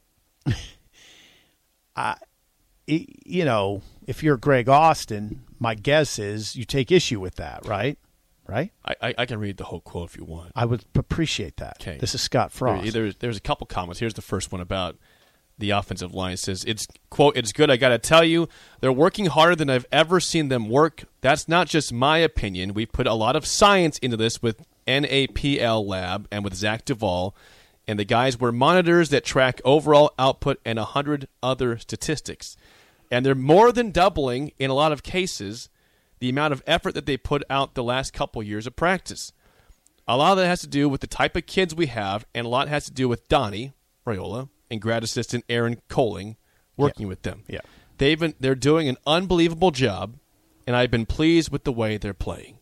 I, 1.96 2.18
you 2.86 3.46
know, 3.46 3.82
if 4.08 4.24
you're 4.24 4.38
Greg 4.38 4.68
Austin, 4.68 5.44
my 5.60 5.75
guess 5.75 6.20
is 6.20 6.56
you 6.56 6.65
take 6.65 6.91
issue 6.91 7.20
with 7.20 7.36
that, 7.36 7.65
right? 7.65 7.98
Right? 8.48 8.72
I, 8.84 8.96
I, 9.01 9.13
I 9.20 9.25
can 9.25 9.39
read 9.39 9.58
the 9.58 9.63
whole 9.63 9.80
quote 9.80 10.10
if 10.10 10.18
you 10.18 10.25
want. 10.25 10.51
I 10.56 10.65
would 10.65 10.84
appreciate 10.96 11.58
that. 11.58 11.77
Okay. 11.80 11.98
This 11.98 12.13
is 12.13 12.22
Scott 12.22 12.51
Frost. 12.51 12.84
There, 12.84 12.91
there's, 12.91 13.15
there's 13.18 13.38
a 13.38 13.41
couple 13.41 13.65
comments. 13.68 14.00
Here's 14.00 14.15
the 14.15 14.22
first 14.22 14.51
one 14.51 14.60
about 14.60 14.98
the 15.58 15.72
offensive 15.72 16.13
line. 16.13 16.38
Says, 16.38 16.63
it's, 16.65 16.88
quote, 17.10 17.38
it's 17.38 17.51
good. 17.51 17.70
I 17.70 17.77
got 17.77 17.89
to 17.89 17.98
tell 17.98 18.24
you, 18.24 18.48
they're 18.79 18.91
working 18.91 19.27
harder 19.27 19.55
than 19.55 19.70
I've 19.70 19.86
ever 19.91 20.20
seen 20.20 20.50
them 20.50 20.70
work. 20.70 21.05
That's 21.22 21.48
not 21.48 21.67
just 21.67 21.93
my 21.93 22.17
opinion. 22.17 22.74
We 22.74 22.86
put 22.86 23.08
a 23.08 23.13
lot 23.13 23.36
of 23.36 23.46
science 23.46 23.98
into 24.00 24.17
this 24.17 24.41
with 24.41 24.65
NAPL 24.88 25.86
Lab 25.86 26.27
and 26.31 26.43
with 26.43 26.55
Zach 26.55 26.86
Duval. 26.86 27.36
And 27.88 28.00
the 28.00 28.05
guys 28.05 28.39
wear 28.39 28.51
monitors 28.51 29.10
that 29.10 29.25
track 29.25 29.60
overall 29.65 30.13
output 30.17 30.60
and 30.65 30.79
a 30.79 30.86
hundred 30.86 31.27
other 31.41 31.77
statistics. 31.77 32.55
And 33.10 33.25
they're 33.25 33.36
more 33.36 33.72
than 33.72 33.91
doubling, 33.91 34.53
in 34.58 34.70
a 34.70 34.75
lot 34.75 34.91
of 34.91 35.03
cases, 35.03 35.70
the 36.20 36.29
amount 36.29 36.53
of 36.53 36.63
effort 36.65 36.93
that 36.93 37.05
they 37.05 37.17
put 37.17 37.43
out 37.50 37.74
the 37.74 37.84
last 37.84 38.13
couple 38.13 38.41
years 38.41 38.65
of 38.65 38.75
practice. 38.75 39.34
A 40.08 40.15
lot 40.15 40.31
of 40.31 40.38
that 40.38 40.48
has 40.48 40.62
to 40.62 40.67
do 40.67 40.88
with 40.88 41.01
the 41.01 41.08
type 41.08 41.36
of 41.36 41.46
kids 41.46 41.75
we 41.75 41.88
have, 41.88 42.25
and 42.34 42.46
a 42.46 42.50
lot 42.50 42.70
has 42.70 42.86
to 42.86 42.91
do 42.91 43.10
with 43.10 43.27
Donnie 43.27 43.74
Raiola 44.05 44.50
and 44.72 44.82
grad 44.82 45.04
assistant 45.04 45.44
Aaron 45.50 45.82
Coling 45.90 46.38
working 46.78 47.08
with 47.08 47.22
them. 47.22 47.44
Yeah. 47.48 47.60
They've 47.98 48.20
been 48.20 48.34
they're 48.40 48.56
doing 48.56 48.88
an 48.88 48.98
unbelievable 49.06 49.70
job, 49.70 50.16
and 50.66 50.75
I've 50.75 50.90
been 50.90 51.06
pleased 51.06 51.51
with 51.51 51.66
the 51.66 51.72
way 51.72 51.98
they're 51.98 52.16
playing. 52.16 52.58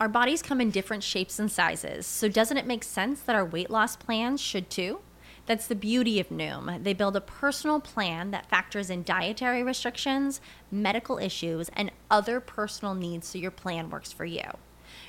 Our 0.00 0.08
bodies 0.08 0.42
come 0.42 0.60
in 0.60 0.70
different 0.70 1.02
shapes 1.02 1.38
and 1.38 1.50
sizes, 1.50 2.06
so 2.06 2.28
doesn't 2.28 2.58
it 2.58 2.66
make 2.66 2.84
sense 2.84 3.20
that 3.22 3.34
our 3.34 3.44
weight 3.44 3.70
loss 3.70 3.96
plans 3.96 4.40
should 4.40 4.68
too? 4.68 5.00
That's 5.46 5.66
the 5.66 5.74
beauty 5.74 6.20
of 6.20 6.28
Noom. 6.28 6.84
They 6.84 6.92
build 6.92 7.16
a 7.16 7.22
personal 7.22 7.80
plan 7.80 8.32
that 8.32 8.50
factors 8.50 8.90
in 8.90 9.02
dietary 9.02 9.62
restrictions, 9.62 10.42
medical 10.70 11.16
issues, 11.16 11.70
and 11.70 11.90
other 12.10 12.38
personal 12.38 12.94
needs 12.94 13.28
so 13.28 13.38
your 13.38 13.50
plan 13.50 13.88
works 13.88 14.12
for 14.12 14.26
you. 14.26 14.42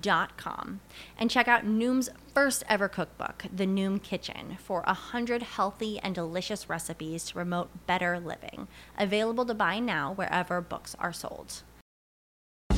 Dot 0.00 0.36
com 0.36 0.80
and 1.18 1.30
check 1.30 1.48
out 1.48 1.64
Noom's 1.64 2.10
first 2.34 2.62
ever 2.68 2.88
cookbook, 2.88 3.44
The 3.54 3.66
Noom 3.66 4.02
Kitchen, 4.02 4.56
for 4.62 4.84
a 4.86 4.94
hundred 4.94 5.42
healthy 5.42 5.98
and 5.98 6.14
delicious 6.14 6.68
recipes 6.68 7.24
to 7.24 7.34
promote 7.34 7.86
better 7.86 8.20
living. 8.20 8.68
Available 8.98 9.44
to 9.46 9.54
buy 9.54 9.78
now 9.78 10.12
wherever 10.12 10.60
books 10.60 10.94
are 10.98 11.12
sold. 11.12 11.62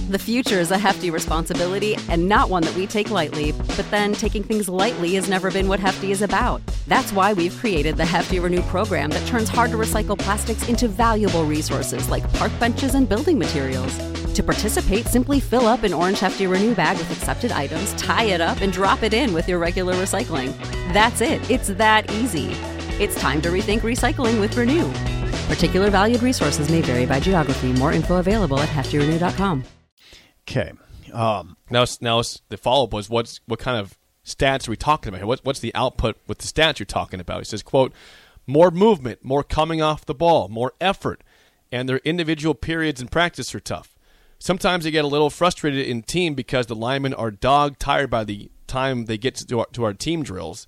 The 0.09 0.19
future 0.19 0.59
is 0.59 0.73
a 0.73 0.79
hefty 0.79 1.11
responsibility 1.11 1.97
and 2.09 2.29
not 2.29 2.51
one 2.51 2.65
that 2.65 2.75
we 2.75 2.89
take 2.89 3.11
lightly. 3.11 3.53
But 3.53 3.89
then 3.93 4.13
taking 4.13 4.43
things 4.43 4.69
lightly 4.69 5.15
has 5.15 5.29
never 5.29 5.53
been 5.53 5.69
what 5.69 5.79
Hefty 5.79 6.11
is 6.11 6.23
about. 6.23 6.63
That's 6.89 7.13
why 7.13 7.33
we've 7.33 7.57
created 7.57 7.97
the 7.97 8.05
Hefty 8.05 8.41
Renew 8.41 8.63
program 8.63 9.11
that 9.11 9.25
turns 9.29 9.49
hard 9.49 9.71
to 9.71 9.77
recycle 9.77 10.19
plastics 10.19 10.69
into 10.69 10.89
valuable 10.89 11.45
resources 11.45 12.09
like 12.09 12.33
park 12.35 12.51
benches 12.59 12.97
and 12.97 13.09
building 13.09 13.39
materials. 13.39 13.97
To 14.35 14.43
participate, 14.43 15.07
simply 15.07 15.41
fill 15.41 15.67
up 15.67 15.83
an 15.83 15.93
orange 15.93 16.21
Hefty 16.21 16.47
Renew 16.47 16.75
bag 16.75 16.97
with 16.99 17.11
accepted 17.11 17.51
items, 17.53 17.93
tie 17.95 18.25
it 18.25 18.41
up, 18.41 18.61
and 18.61 18.73
drop 18.73 19.03
it 19.03 19.13
in 19.13 19.33
with 19.33 19.49
your 19.49 19.59
regular 19.59 19.95
recycling. 19.95 20.57
That's 20.93 21.21
it. 21.21 21.49
It's 21.51 21.69
that 21.69 22.11
easy. 22.13 22.53
It's 23.03 23.15
time 23.17 23.41
to 23.43 23.49
rethink 23.49 23.81
recycling 23.81 24.41
with 24.41 24.57
Renew. 24.57 24.89
Particular 25.53 25.91
valued 25.91 26.23
resources 26.23 26.71
may 26.71 26.81
vary 26.81 27.07
by 27.07 27.19
geography. 27.19 27.73
More 27.73 27.93
info 27.93 28.17
available 28.19 28.61
at 28.61 28.69
heftyrenew.com. 28.69 29.65
Okay. 30.49 30.73
Um, 31.13 31.57
Now, 31.71 31.85
now 32.01 32.23
the 32.49 32.57
follow 32.57 32.85
up 32.85 32.93
was 32.93 33.11
what's 33.11 33.41
what 33.47 33.59
kind 33.59 33.79
of 33.79 33.99
stats 34.25 34.69
are 34.69 34.71
we 34.71 34.77
talking 34.77 35.09
about 35.09 35.19
here? 35.19 35.27
What, 35.27 35.41
what's 35.43 35.61
the 35.61 35.75
output 35.75 36.17
with 36.29 36.39
the 36.39 36.47
stats 36.47 36.79
you're 36.79 36.87
talking 36.87 37.19
about? 37.21 37.39
He 37.39 37.45
says, 37.47 37.63
"quote 37.65 37.93
More 38.47 38.71
movement, 38.71 39.25
more 39.25 39.43
coming 39.43 39.83
off 39.83 40.07
the 40.07 40.15
ball, 40.15 40.49
more 40.49 40.73
effort, 40.81 41.25
and 41.73 41.89
their 41.89 41.99
individual 42.05 42.55
periods 42.55 43.01
in 43.01 43.09
practice 43.09 43.53
are 43.55 43.61
tough. 43.61 43.90
Sometimes 44.41 44.85
they 44.85 44.91
get 44.91 45.05
a 45.05 45.09
little 45.09 45.31
frustrated 45.31 45.87
in 45.87 46.03
team 46.03 46.35
because 46.35 46.67
the 46.67 46.75
linemen 46.75 47.13
are 47.13 47.31
dog 47.31 47.79
tired 47.79 48.11
by 48.11 48.25
the 48.25 48.51
time 48.67 49.05
they 49.05 49.19
get 49.19 49.35
to 49.37 49.61
our, 49.61 49.67
to 49.67 49.85
our 49.85 49.93
team 49.93 50.23
drills. 50.23 50.67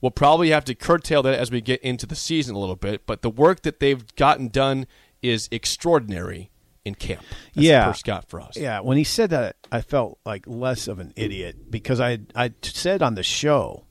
We'll 0.00 0.10
probably 0.10 0.48
have 0.50 0.64
to 0.64 0.74
curtail 0.74 1.22
that 1.24 1.38
as 1.38 1.50
we 1.50 1.60
get 1.60 1.82
into 1.82 2.06
the 2.06 2.16
season 2.16 2.56
a 2.56 2.58
little 2.58 2.76
bit, 2.76 3.04
but 3.04 3.20
the 3.20 3.28
work 3.28 3.60
that 3.62 3.78
they've 3.78 4.04
gotten 4.16 4.48
done 4.48 4.86
is 5.20 5.50
extraordinary 5.52 6.50
in 6.86 6.94
camp. 6.94 7.22
That's 7.54 7.66
Yeah. 7.66 7.92
Scott 7.92 8.24
Frost. 8.26 8.56
Yeah, 8.56 8.80
when 8.80 8.96
he 8.96 9.04
said 9.04 9.28
that, 9.30 9.56
I 9.70 9.82
felt 9.82 10.18
like 10.24 10.46
less 10.46 10.88
of 10.88 10.98
an 10.98 11.12
idiot 11.14 11.70
because 11.70 12.00
I 12.00 12.20
I 12.34 12.52
said 12.62 13.02
on 13.02 13.16
the 13.16 13.22
show 13.22 13.84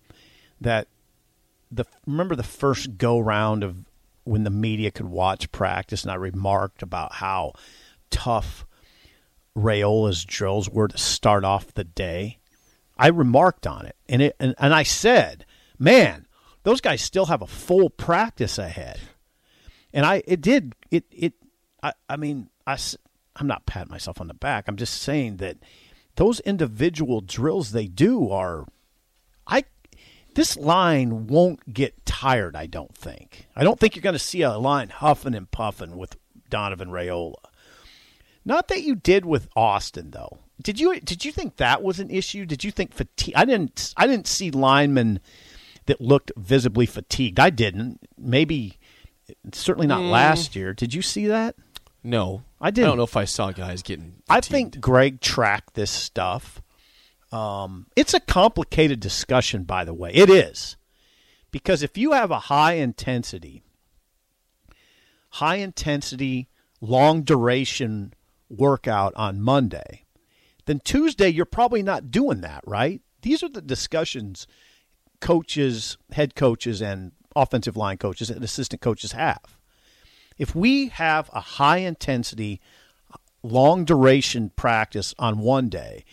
that 0.60 0.88
the 1.72 1.86
remember 2.08 2.36
the 2.36 2.42
first 2.42 2.98
go 2.98 3.20
round 3.20 3.64
of 3.64 3.86
when 4.24 4.44
the 4.44 4.50
media 4.50 4.90
could 4.90 5.06
watch 5.06 5.52
practice, 5.52 6.02
and 6.02 6.12
I 6.12 6.16
remarked 6.16 6.82
about 6.82 7.14
how 7.14 7.54
tough 8.10 8.66
Raiola's 9.60 10.24
drills 10.26 10.70
were 10.70 10.88
to 10.88 10.98
start 10.98 11.44
off 11.44 11.74
the 11.74 11.84
day. 11.84 12.40
I 12.98 13.08
remarked 13.08 13.66
on 13.66 13.86
it, 13.86 13.96
and 14.08 14.22
it 14.22 14.36
and, 14.40 14.56
and 14.58 14.74
I 14.74 14.84
said, 14.84 15.46
"Man, 15.78 16.28
those 16.64 16.82
guys 16.82 17.02
still 17.02 17.28
have 17.28 17.42
a 17.42 17.48
full 17.48 17.90
practice 17.90 18.58
ahead." 18.58 19.00
And 19.94 20.06
I 20.06 20.24
it 20.28 20.42
did 20.42 20.74
it 20.92 21.06
it 21.12 21.34
I 21.82 21.94
I 22.08 22.18
mean 22.18 22.50
I 22.68 22.78
I'm 23.36 23.48
not 23.48 23.66
patting 23.66 23.92
myself 23.92 24.20
on 24.20 24.28
the 24.28 24.34
back. 24.34 24.68
I'm 24.68 24.78
just 24.78 25.02
saying 25.02 25.38
that 25.38 25.58
those 26.16 26.42
individual 26.42 27.22
drills 27.22 27.72
they 27.72 27.88
do 27.88 28.30
are 28.30 28.66
I 29.48 29.64
this 30.36 30.58
line 30.58 31.28
won't 31.28 31.74
get 31.74 32.06
tired, 32.06 32.56
I 32.56 32.66
don't 32.66 32.96
think. 32.96 33.48
I 33.56 33.64
don't 33.64 33.80
think 33.80 33.96
you're 33.96 34.04
going 34.04 34.14
to 34.14 34.20
see 34.20 34.42
a 34.42 34.58
line 34.58 34.90
huffing 34.90 35.36
and 35.36 35.50
puffing 35.50 35.98
with 35.98 36.18
Donovan 36.50 36.90
Raiola. 36.90 37.36
Not 38.50 38.68
that 38.70 38.82
you 38.82 38.96
did 38.96 39.26
with 39.26 39.48
Austin 39.56 40.10
though. 40.10 40.40
Did 40.60 40.80
you 40.80 41.00
did 41.00 41.24
you 41.24 41.32
think 41.32 41.58
that 41.58 41.84
was 41.84 42.00
an 42.00 42.10
issue? 42.10 42.48
Did 42.48 42.64
you 42.64 42.72
think 42.72 42.96
fatigue? 42.96 43.36
I 43.38 43.46
didn't 43.46 43.94
I 43.96 44.08
didn't 44.08 44.26
see 44.26 44.50
linemen 44.50 45.20
that 45.86 46.02
looked 46.02 46.32
visibly 46.36 46.88
fatigued. 46.88 47.40
I 47.40 47.52
didn't. 47.52 48.00
Maybe 48.18 48.80
certainly 49.54 49.86
not 49.86 50.02
last 50.02 50.56
year. 50.56 50.74
Did 50.74 50.96
you 50.96 51.04
see 51.04 51.28
that? 51.28 51.58
No, 52.04 52.42
I 52.60 52.72
didn't. 52.72 52.86
I 52.86 52.88
don't 52.88 52.98
know 52.98 53.04
if 53.04 53.16
I 53.16 53.26
saw 53.26 53.52
guys 53.52 53.84
getting. 53.84 54.16
I 54.28 54.42
think 54.42 54.82
Greg 54.82 55.22
tracked 55.22 55.76
this 55.76 55.92
stuff. 55.92 56.60
Um, 57.32 57.86
it's 57.96 58.16
a 58.16 58.20
complicated 58.20 59.00
discussion, 59.00 59.64
by 59.64 59.86
the 59.86 59.94
way. 59.94 60.10
It 60.12 60.32
is. 60.32 60.76
Because 61.52 61.84
if 61.84 62.00
you 62.00 62.14
have 62.14 62.32
a 62.32 62.40
high 62.40 62.74
intensity, 62.74 63.62
high 65.34 65.58
intensity, 65.58 66.50
long 66.82 67.22
duration 67.22 68.16
workout 68.50 69.14
on 69.16 69.42
Monday, 69.42 70.06
then 70.66 70.80
Tuesday 70.84 71.30
you're 71.30 71.46
probably 71.46 71.84
not 71.84 72.12
doing 72.12 72.42
that, 72.42 72.64
right? 72.66 73.02
These 73.22 73.44
are 73.44 73.50
the 73.50 73.62
discussions 73.62 74.48
coaches, 75.20 75.98
head 76.12 76.36
coaches, 76.36 76.82
and 76.82 77.12
offensive 77.36 77.76
line 77.76 77.98
coaches 77.98 78.30
and 78.30 78.44
assistant 78.44 78.82
coaches 78.82 79.12
have. 79.12 79.58
If 80.38 80.56
we 80.56 80.88
have 80.90 81.30
a 81.34 81.42
high 81.42 81.78
intensity, 81.80 82.62
long 83.44 83.86
duration 83.86 84.52
practice 84.56 85.14
on 85.20 85.40
one 85.40 85.70
day, 85.70 86.06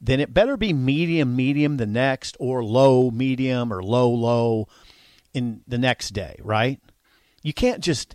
then 0.00 0.20
it 0.20 0.34
better 0.34 0.56
be 0.56 0.72
medium, 0.72 1.36
medium 1.36 1.76
the 1.76 1.86
next, 1.86 2.36
or 2.40 2.64
low, 2.64 3.10
medium, 3.10 3.72
or 3.72 3.82
low, 3.82 4.10
low 4.10 4.68
in 5.32 5.62
the 5.66 5.78
next 5.78 6.10
day, 6.10 6.36
right? 6.42 6.80
You 7.42 7.52
can't 7.52 7.80
just, 7.80 8.14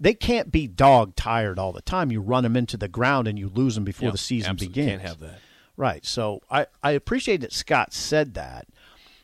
they 0.00 0.14
can't 0.14 0.50
be 0.52 0.66
dog 0.66 1.16
tired 1.16 1.58
all 1.58 1.72
the 1.72 1.82
time. 1.82 2.12
You 2.12 2.20
run 2.20 2.42
them 2.42 2.56
into 2.56 2.76
the 2.76 2.88
ground 2.88 3.28
and 3.28 3.38
you 3.38 3.48
lose 3.48 3.74
them 3.74 3.84
before 3.84 4.06
Yeah, 4.06 4.12
the 4.12 4.18
season 4.18 4.50
absolutely 4.50 4.82
begins. 4.82 5.02
Can't 5.02 5.08
have 5.08 5.20
that. 5.20 5.40
Right. 5.76 6.04
So 6.04 6.42
I, 6.50 6.66
I 6.82 6.92
appreciate 6.92 7.40
that 7.42 7.52
Scott 7.52 7.92
said 7.92 8.34
that. 8.34 8.66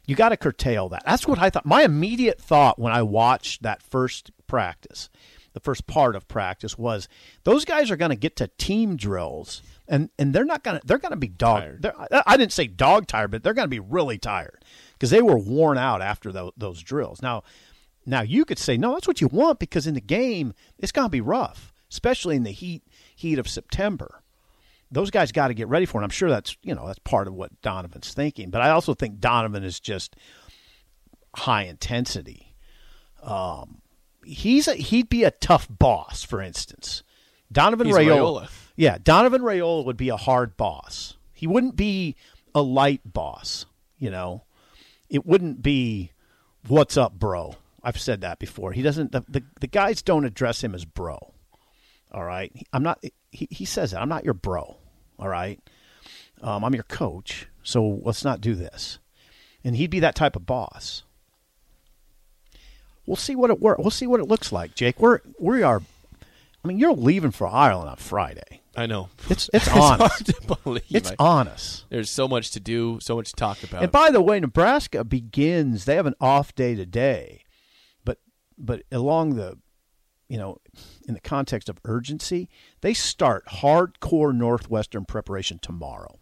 You 0.06 0.14
got 0.14 0.30
to 0.30 0.36
curtail 0.36 0.88
that. 0.90 1.02
That's 1.06 1.26
what 1.26 1.38
I 1.38 1.48
thought. 1.50 1.64
My 1.64 1.82
immediate 1.82 2.40
thought 2.40 2.78
when 2.78 2.92
I 2.92 3.02
watched 3.02 3.62
that 3.62 3.82
first 3.82 4.30
practice, 4.46 5.08
the 5.54 5.60
first 5.60 5.86
part 5.86 6.14
of 6.14 6.28
practice 6.28 6.76
was 6.76 7.08
those 7.44 7.64
guys 7.64 7.90
are 7.90 7.96
going 7.96 8.10
to 8.10 8.16
get 8.16 8.36
to 8.36 8.48
team 8.58 8.96
drills 8.96 9.62
and 9.88 10.10
and 10.18 10.34
they're 10.34 10.44
not 10.44 10.62
going 10.62 10.80
to 10.80 10.86
they're 10.86 10.98
going 10.98 11.10
to 11.10 11.16
be 11.16 11.28
dog 11.28 11.60
Tired. 11.60 11.86
I 12.26 12.36
didn't 12.36 12.52
say 12.52 12.66
dog 12.66 13.06
tired, 13.06 13.30
but 13.30 13.42
they're 13.42 13.54
going 13.54 13.66
to 13.66 13.70
be 13.70 13.80
really 13.80 14.18
tired 14.18 14.64
because 14.94 15.10
they 15.10 15.22
were 15.22 15.38
worn 15.38 15.78
out 15.78 16.02
after 16.02 16.32
tho- 16.32 16.52
those 16.56 16.82
drills. 16.82 17.22
Now 17.22 17.42
now 18.06 18.22
you 18.22 18.44
could 18.44 18.58
say 18.58 18.76
no, 18.76 18.92
that's 18.92 19.08
what 19.08 19.20
you 19.20 19.28
want 19.28 19.58
because 19.58 19.86
in 19.86 19.94
the 19.94 20.00
game 20.00 20.54
it's 20.78 20.92
going 20.92 21.06
to 21.06 21.10
be 21.10 21.20
rough, 21.20 21.72
especially 21.90 22.36
in 22.36 22.44
the 22.44 22.52
heat 22.52 22.82
heat 23.14 23.38
of 23.38 23.48
September 23.48 24.20
those 24.94 25.10
guys 25.10 25.32
got 25.32 25.48
to 25.48 25.54
get 25.54 25.68
ready 25.68 25.86
for 25.86 26.00
it. 26.00 26.04
I'm 26.04 26.10
sure 26.10 26.30
that's 26.30 26.56
you 26.62 26.74
know 26.74 26.86
that's 26.86 27.00
part 27.00 27.26
of 27.26 27.34
what 27.34 27.60
Donovan's 27.62 28.14
thinking, 28.14 28.50
but 28.50 28.62
I 28.62 28.70
also 28.70 28.94
think 28.94 29.18
Donovan 29.18 29.64
is 29.64 29.80
just 29.80 30.16
high 31.34 31.64
intensity. 31.64 32.54
Um, 33.22 33.82
he's 34.24 34.68
a, 34.68 34.74
he'd 34.74 35.08
be 35.08 35.24
a 35.24 35.30
tough 35.30 35.66
boss, 35.68 36.22
for 36.22 36.40
instance. 36.40 37.02
Donovan 37.50 37.86
He's 37.86 37.96
Rayola, 37.96 38.42
Raiola. 38.42 38.50
yeah, 38.76 38.98
Donovan 39.02 39.42
Raiola 39.42 39.84
would 39.84 39.96
be 39.96 40.08
a 40.08 40.16
hard 40.16 40.56
boss. 40.56 41.16
He 41.32 41.46
wouldn't 41.46 41.76
be 41.76 42.16
a 42.54 42.62
light 42.62 43.00
boss. 43.04 43.66
You 43.98 44.10
know, 44.10 44.44
it 45.08 45.26
wouldn't 45.26 45.62
be 45.62 46.12
what's 46.66 46.96
up, 46.96 47.14
bro. 47.14 47.56
I've 47.84 48.00
said 48.00 48.22
that 48.22 48.38
before. 48.38 48.72
He 48.72 48.82
doesn't. 48.82 49.12
The, 49.12 49.24
the, 49.28 49.42
the 49.60 49.66
guys 49.66 50.02
don't 50.02 50.24
address 50.24 50.64
him 50.64 50.74
as 50.74 50.84
bro. 50.84 51.34
All 52.12 52.24
right. 52.24 52.52
I'm 52.72 52.82
not. 52.82 53.02
He, 53.30 53.48
he 53.50 53.64
says 53.64 53.90
that 53.90 54.00
I'm 54.00 54.08
not 54.08 54.24
your 54.24 54.34
bro. 54.34 54.76
All 55.18 55.28
right. 55.28 55.60
Um, 56.42 56.64
I'm 56.64 56.74
your 56.74 56.82
coach, 56.84 57.46
so 57.62 58.00
let's 58.02 58.24
not 58.24 58.40
do 58.40 58.54
this. 58.54 58.98
And 59.62 59.76
he'd 59.76 59.90
be 59.90 60.00
that 60.00 60.14
type 60.14 60.36
of 60.36 60.44
boss. 60.44 61.02
We'll 63.06 63.16
see 63.16 63.36
what 63.36 63.50
it 63.50 63.60
work. 63.60 63.78
We'll 63.78 63.90
see 63.90 64.06
what 64.06 64.20
it 64.20 64.28
looks 64.28 64.50
like, 64.52 64.74
Jake. 64.74 64.98
We're 65.00 65.20
we 65.38 65.62
are. 65.62 65.82
I 66.64 66.68
mean, 66.68 66.78
you're 66.78 66.92
leaving 66.94 67.30
for 67.30 67.46
Ireland 67.46 67.90
on 67.90 67.96
Friday. 67.96 68.62
I 68.76 68.86
know. 68.86 69.08
It's 69.30 69.48
it's, 69.54 69.66
It's 69.66 69.76
on 69.76 69.98
hard 69.98 70.26
to 70.26 70.56
believe. 70.64 70.82
It's 70.90 71.12
I- 71.12 71.16
on 71.18 71.48
us. 71.48 71.84
There's 71.90 72.10
so 72.10 72.26
much 72.26 72.50
to 72.52 72.60
do, 72.60 72.98
so 73.00 73.16
much 73.16 73.30
to 73.30 73.36
talk 73.36 73.62
about. 73.62 73.82
And 73.82 73.92
by 73.92 74.10
the 74.10 74.22
way, 74.22 74.40
Nebraska 74.40 75.04
begins. 75.04 75.84
They 75.84 75.96
have 75.96 76.06
an 76.06 76.14
off 76.20 76.54
day 76.54 76.74
today, 76.74 77.43
but 78.58 78.82
along 78.92 79.34
the, 79.36 79.58
you 80.28 80.38
know, 80.38 80.58
in 81.06 81.14
the 81.14 81.20
context 81.20 81.68
of 81.68 81.78
urgency, 81.84 82.48
they 82.80 82.94
start 82.94 83.44
hardcore 83.46 84.34
Northwestern 84.34 85.04
preparation 85.04 85.58
tomorrow. 85.60 86.18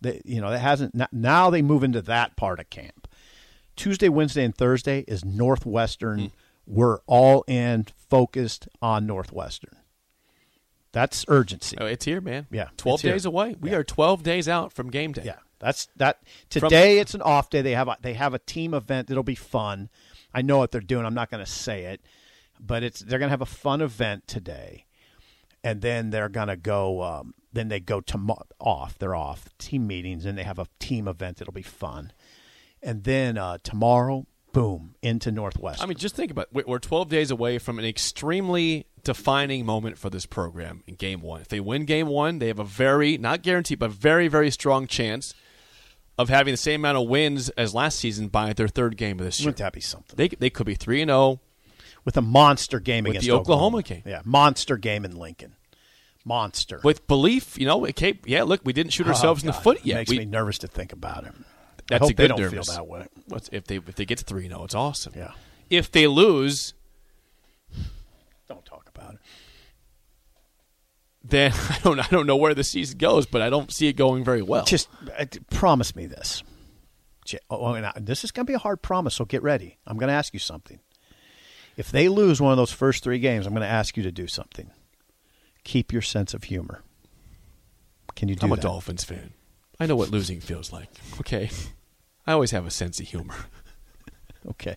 They, 0.00 0.20
you 0.24 0.40
know, 0.40 0.50
that 0.50 0.58
hasn't 0.58 0.94
now 1.12 1.50
they 1.50 1.62
move 1.62 1.84
into 1.84 2.02
that 2.02 2.36
part 2.36 2.58
of 2.60 2.70
camp. 2.70 3.06
Tuesday, 3.76 4.08
Wednesday, 4.08 4.44
and 4.44 4.54
Thursday 4.54 5.00
is 5.08 5.24
Northwestern. 5.24 6.18
Hmm. 6.18 6.26
We're 6.66 6.98
all 7.06 7.44
in, 7.48 7.86
focused 8.08 8.68
on 8.80 9.06
Northwestern. 9.06 9.76
That's 10.92 11.24
urgency. 11.28 11.76
Oh, 11.80 11.86
it's 11.86 12.04
here, 12.04 12.20
man. 12.20 12.46
Yeah, 12.50 12.68
12 12.76 12.94
it's 12.96 13.02
here. 13.02 13.12
days 13.12 13.24
away. 13.24 13.56
We 13.60 13.70
Yeah. 13.70 13.76
are 13.76 13.84
12 13.84 14.22
days 14.22 14.48
out 14.48 14.72
from 14.72 14.90
game 14.90 15.12
day. 15.12 15.22
Yeah, 15.24 15.38
that's 15.58 15.88
that. 15.96 16.22
Today 16.50 16.98
it's 16.98 17.14
an 17.14 17.22
off 17.22 17.48
day. 17.48 17.62
They 17.62 17.72
have 17.72 17.88
a, 17.88 17.96
they 18.02 18.12
have 18.14 18.34
a 18.34 18.38
team 18.38 18.74
event. 18.74 19.10
It'll 19.10 19.22
be 19.22 19.34
fun. 19.34 19.88
I 20.34 20.42
know 20.42 20.58
what 20.58 20.70
they're 20.70 20.80
doing. 20.80 21.04
I'm 21.04 21.14
not 21.14 21.30
going 21.30 21.44
to 21.44 21.50
say 21.50 21.84
it, 21.84 22.00
but 22.60 22.82
it's 22.82 23.00
they're 23.00 23.18
going 23.18 23.28
to 23.28 23.32
have 23.32 23.42
a 23.42 23.46
fun 23.46 23.80
event 23.80 24.26
today, 24.26 24.86
and 25.62 25.80
then 25.80 26.10
they're 26.10 26.28
going 26.28 26.48
to 26.48 26.56
go. 26.56 27.02
Um, 27.02 27.34
then 27.52 27.68
they 27.68 27.80
go 27.80 28.00
to 28.00 28.36
off. 28.58 28.98
They're 28.98 29.14
off 29.14 29.48
team 29.58 29.86
meetings, 29.86 30.24
and 30.24 30.38
they 30.38 30.44
have 30.44 30.58
a 30.58 30.66
team 30.78 31.06
event. 31.08 31.40
It'll 31.40 31.52
be 31.52 31.62
fun, 31.62 32.12
and 32.82 33.04
then 33.04 33.36
uh, 33.36 33.58
tomorrow, 33.62 34.26
boom, 34.52 34.94
into 35.02 35.30
Northwest. 35.30 35.82
I 35.82 35.86
mean, 35.86 35.98
just 35.98 36.14
think 36.14 36.30
about 36.30 36.48
it. 36.54 36.66
We're 36.66 36.78
12 36.78 37.08
days 37.08 37.30
away 37.30 37.58
from 37.58 37.78
an 37.78 37.84
extremely 37.84 38.86
defining 39.04 39.66
moment 39.66 39.98
for 39.98 40.10
this 40.10 40.26
program 40.26 40.82
in 40.86 40.94
game 40.94 41.20
one. 41.20 41.40
If 41.40 41.48
they 41.48 41.60
win 41.60 41.84
game 41.84 42.06
one, 42.06 42.38
they 42.38 42.48
have 42.48 42.58
a 42.58 42.64
very, 42.64 43.18
not 43.18 43.42
guaranteed, 43.42 43.78
but 43.78 43.90
very, 43.90 44.28
very 44.28 44.50
strong 44.50 44.86
chance 44.86 45.34
of 46.18 46.28
having 46.28 46.52
the 46.52 46.58
same 46.58 46.80
amount 46.82 46.98
of 46.98 47.08
wins 47.08 47.48
as 47.50 47.74
last 47.74 47.98
season 47.98 48.28
by 48.28 48.52
their 48.52 48.68
third 48.68 48.96
game 48.96 49.18
of 49.18 49.24
this 49.24 49.40
year. 49.40 49.46
wouldn't 49.48 49.58
that 49.58 49.72
be 49.72 49.80
something? 49.80 50.14
They, 50.16 50.28
they 50.28 50.50
could 50.50 50.66
be 50.66 50.74
3 50.74 51.02
and 51.02 51.08
0. 51.08 51.40
With 52.04 52.16
a 52.16 52.22
monster 52.22 52.80
game 52.80 53.04
With 53.04 53.10
against 53.12 53.28
the 53.28 53.32
Oklahoma 53.34 53.82
game. 53.82 54.02
Yeah, 54.04 54.22
monster 54.24 54.76
game 54.76 55.04
in 55.04 55.16
Lincoln. 55.16 55.54
Monster. 56.24 56.80
With 56.82 57.06
belief, 57.06 57.56
you 57.58 57.64
know, 57.66 57.86
okay, 57.86 58.18
yeah, 58.26 58.42
look, 58.42 58.60
we 58.64 58.72
didn't 58.72 58.92
shoot 58.92 59.06
oh, 59.06 59.10
ourselves 59.10 59.42
Oh, 59.44 59.46
in 59.48 59.54
the 59.54 59.60
foot 59.60 59.78
it 59.78 59.86
yet. 59.86 59.94
Makes 59.96 60.10
We- 60.10 60.18
me 60.20 60.24
nervous 60.24 60.58
to 60.58 60.66
think 60.66 60.92
about 60.92 61.24
it. 61.24 61.32
I 61.36 61.42
That's 61.88 62.00
hope 62.02 62.10
a 62.10 62.14
good 62.14 62.22
they 62.24 62.28
don't 62.28 62.40
nervous. 62.40 62.68
feel 62.68 62.74
that 62.76 62.86
way. 62.86 63.06
If 63.50 63.64
they 63.64 63.76
if 63.76 63.94
they 63.96 64.04
get 64.04 64.18
to 64.18 64.24
3 64.24 64.48
0, 64.48 64.64
it's 64.64 64.74
awesome. 64.74 65.12
Yeah. 65.16 65.32
If 65.70 65.90
they 65.90 66.06
lose, 66.06 66.74
Don't 68.48 68.64
talk 68.64 68.88
about 68.94 69.14
it. 69.14 69.20
Then 71.24 71.52
I 71.70 71.78
don't 71.82 72.00
I 72.00 72.06
don't 72.10 72.26
know 72.26 72.36
where 72.36 72.54
the 72.54 72.64
season 72.64 72.98
goes, 72.98 73.26
but 73.26 73.42
I 73.42 73.50
don't 73.50 73.72
see 73.72 73.88
it 73.88 73.94
going 73.94 74.24
very 74.24 74.42
well. 74.42 74.64
Just 74.64 74.88
uh, 75.18 75.24
promise 75.50 75.94
me 75.96 76.06
this. 76.06 76.42
Oh, 77.50 77.74
and 77.74 77.86
I- 77.86 77.92
this 78.00 78.24
is 78.24 78.30
going 78.32 78.46
to 78.46 78.50
be 78.50 78.54
a 78.54 78.58
hard 78.58 78.82
promise, 78.82 79.14
so 79.14 79.24
get 79.24 79.42
ready. 79.42 79.78
I'm 79.86 79.96
going 79.96 80.08
to 80.08 80.14
ask 80.14 80.32
you 80.34 80.40
something. 80.40 80.80
If 81.76 81.90
they 81.90 82.08
lose 82.08 82.40
one 82.40 82.50
of 82.52 82.58
those 82.58 82.72
first 82.72 83.02
three 83.04 83.18
games, 83.18 83.46
I'm 83.46 83.52
going 83.54 83.62
to 83.62 83.68
ask 83.68 83.96
you 83.96 84.02
to 84.02 84.12
do 84.12 84.26
something. 84.26 84.70
Keep 85.64 85.92
your 85.92 86.02
sense 86.02 86.34
of 86.34 86.44
humor. 86.44 86.82
Can 88.16 88.28
you 88.28 88.34
do 88.34 88.46
I'm 88.46 88.52
a 88.52 88.56
that? 88.56 88.62
Dolphins 88.62 89.04
fan. 89.04 89.32
I 89.80 89.86
know 89.86 89.96
what 89.96 90.10
losing 90.10 90.40
feels 90.40 90.72
like. 90.72 90.88
Okay, 91.20 91.48
I 92.26 92.32
always 92.32 92.50
have 92.50 92.66
a 92.66 92.70
sense 92.70 93.00
of 93.00 93.06
humor. 93.08 93.34
Okay. 94.50 94.74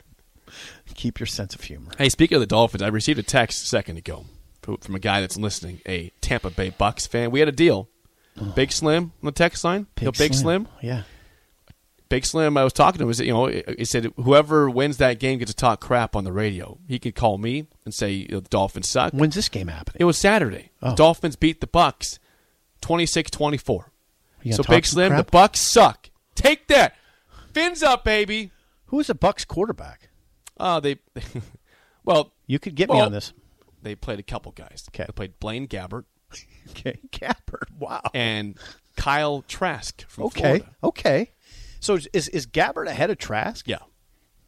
Keep 0.93 1.19
your 1.19 1.25
sense 1.25 1.55
of 1.55 1.61
humor. 1.61 1.91
Hey, 1.97 2.09
speaking 2.09 2.35
of 2.35 2.39
the 2.39 2.45
Dolphins, 2.45 2.83
I 2.83 2.87
received 2.89 3.17
a 3.17 3.23
text 3.23 3.63
a 3.63 3.65
second 3.65 3.97
ago 3.97 4.25
from 4.81 4.95
a 4.95 4.99
guy 4.99 5.21
that's 5.21 5.37
listening, 5.37 5.81
a 5.87 6.11
Tampa 6.21 6.49
Bay 6.49 6.69
Bucks 6.69 7.07
fan. 7.07 7.31
We 7.31 7.39
had 7.39 7.49
a 7.49 7.53
deal. 7.53 7.89
Oh. 8.39 8.45
Big 8.55 8.71
Slim 8.71 9.03
on 9.21 9.25
the 9.25 9.31
text 9.31 9.63
line. 9.63 9.87
You 9.99 10.05
know, 10.05 10.11
Big 10.11 10.33
Slim. 10.33 10.67
Yeah. 10.81 11.03
Big 12.09 12.25
Slim. 12.25 12.57
I 12.57 12.63
was 12.63 12.73
talking 12.73 12.99
to 12.99 13.03
him. 13.03 13.09
He 13.09 13.13
said, 13.13 13.25
you 13.25 13.33
know, 13.33 13.47
he 13.47 13.85
said 13.85 14.11
whoever 14.17 14.69
wins 14.69 14.97
that 14.97 15.19
game 15.19 15.39
gets 15.39 15.51
to 15.51 15.55
talk 15.55 15.79
crap 15.81 16.15
on 16.15 16.23
the 16.23 16.33
radio. 16.33 16.77
He 16.87 16.99
could 16.99 17.15
call 17.15 17.37
me 17.37 17.67
and 17.85 17.93
say 17.93 18.27
the 18.27 18.41
Dolphins 18.41 18.89
suck. 18.89 19.13
When's 19.13 19.35
this 19.35 19.49
game 19.49 19.67
happening? 19.67 19.97
It 19.99 20.05
was 20.05 20.17
Saturday. 20.17 20.71
Oh. 20.81 20.89
The 20.89 20.95
Dolphins 20.95 21.35
beat 21.35 21.61
the 21.61 21.67
Bucks 21.67 22.19
26-24. 22.81 23.85
So 24.51 24.63
Big 24.63 24.85
Slim, 24.85 25.09
crap? 25.09 25.25
the 25.25 25.31
Bucks 25.31 25.59
suck. 25.59 26.09
Take 26.35 26.67
that. 26.67 26.95
Fins 27.53 27.81
up, 27.81 28.03
baby. 28.03 28.51
Who 28.87 28.99
is 28.99 29.07
the 29.07 29.15
Bucks 29.15 29.43
quarterback? 29.43 30.09
Oh, 30.59 30.79
they. 30.79 30.97
well, 32.05 32.31
You 32.45 32.59
could 32.59 32.75
get 32.75 32.89
me 32.89 32.99
on 32.99 33.11
this. 33.11 33.33
They 33.85 33.95
played 33.95 34.19
a 34.19 34.23
couple 34.23 34.51
guys. 34.51 34.83
Okay. 34.89 35.05
They 35.07 35.13
played 35.13 35.39
Blaine 35.39 35.67
Gabbert 35.67 36.03
Okay. 36.71 36.97
Gabbert. 37.11 37.69
Wow. 37.77 38.01
and 38.13 38.57
Kyle 38.97 39.43
Trask 39.47 40.05
from 40.09 40.25
Okay. 40.25 40.41
Florida. 40.41 40.65
Okay. 40.83 41.31
So 41.79 41.99
is, 42.13 42.27
is 42.29 42.47
Gabbert 42.47 42.87
ahead 42.87 43.11
of 43.11 43.19
Trask? 43.19 43.67
Yeah. 43.67 43.77